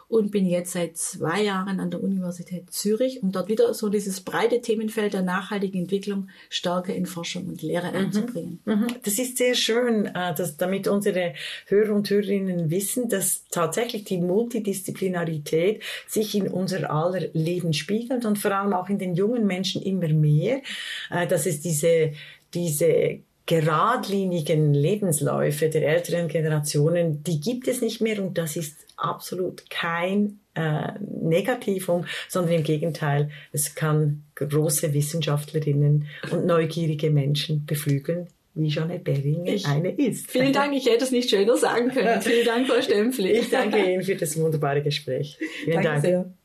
[0.08, 4.22] Und bin jetzt seit zwei Jahren an der Universität Zürich, um dort wieder so dieses
[4.22, 7.98] breite Themenfeld der nachhaltigen Entwicklung stärker in Forschung und Lehre mhm.
[7.98, 8.60] einzubringen.
[8.66, 8.88] Mhm.
[9.04, 11.34] Das ist sehr schön, äh, dass, damit unsere
[11.68, 18.38] Hörer und Hörerinnen wissen, dass tatsächlich die Multidisziplinarität sich in unser aller Leben spiegelt und
[18.38, 20.62] vor allem auch in den jungen Menschen immer mehr,
[21.10, 22.12] äh, dass es diese,
[22.54, 29.70] diese geradlinigen Lebensläufe der älteren Generationen, die gibt es nicht mehr und das ist absolut
[29.70, 38.70] kein äh, Negativum, sondern im Gegenteil, es kann große Wissenschaftlerinnen und neugierige Menschen beflügeln, wie
[38.70, 40.32] Jeanette Bering ich, eine ist.
[40.32, 42.22] Vielen Dank, ich hätte es nicht schöner sagen können.
[42.22, 43.32] vielen Dank, Frau Stempfli.
[43.32, 45.38] Ich danke Ihnen für das wunderbare Gespräch.
[45.66, 46.02] Vielen danke Dank.
[46.02, 46.36] Sehr.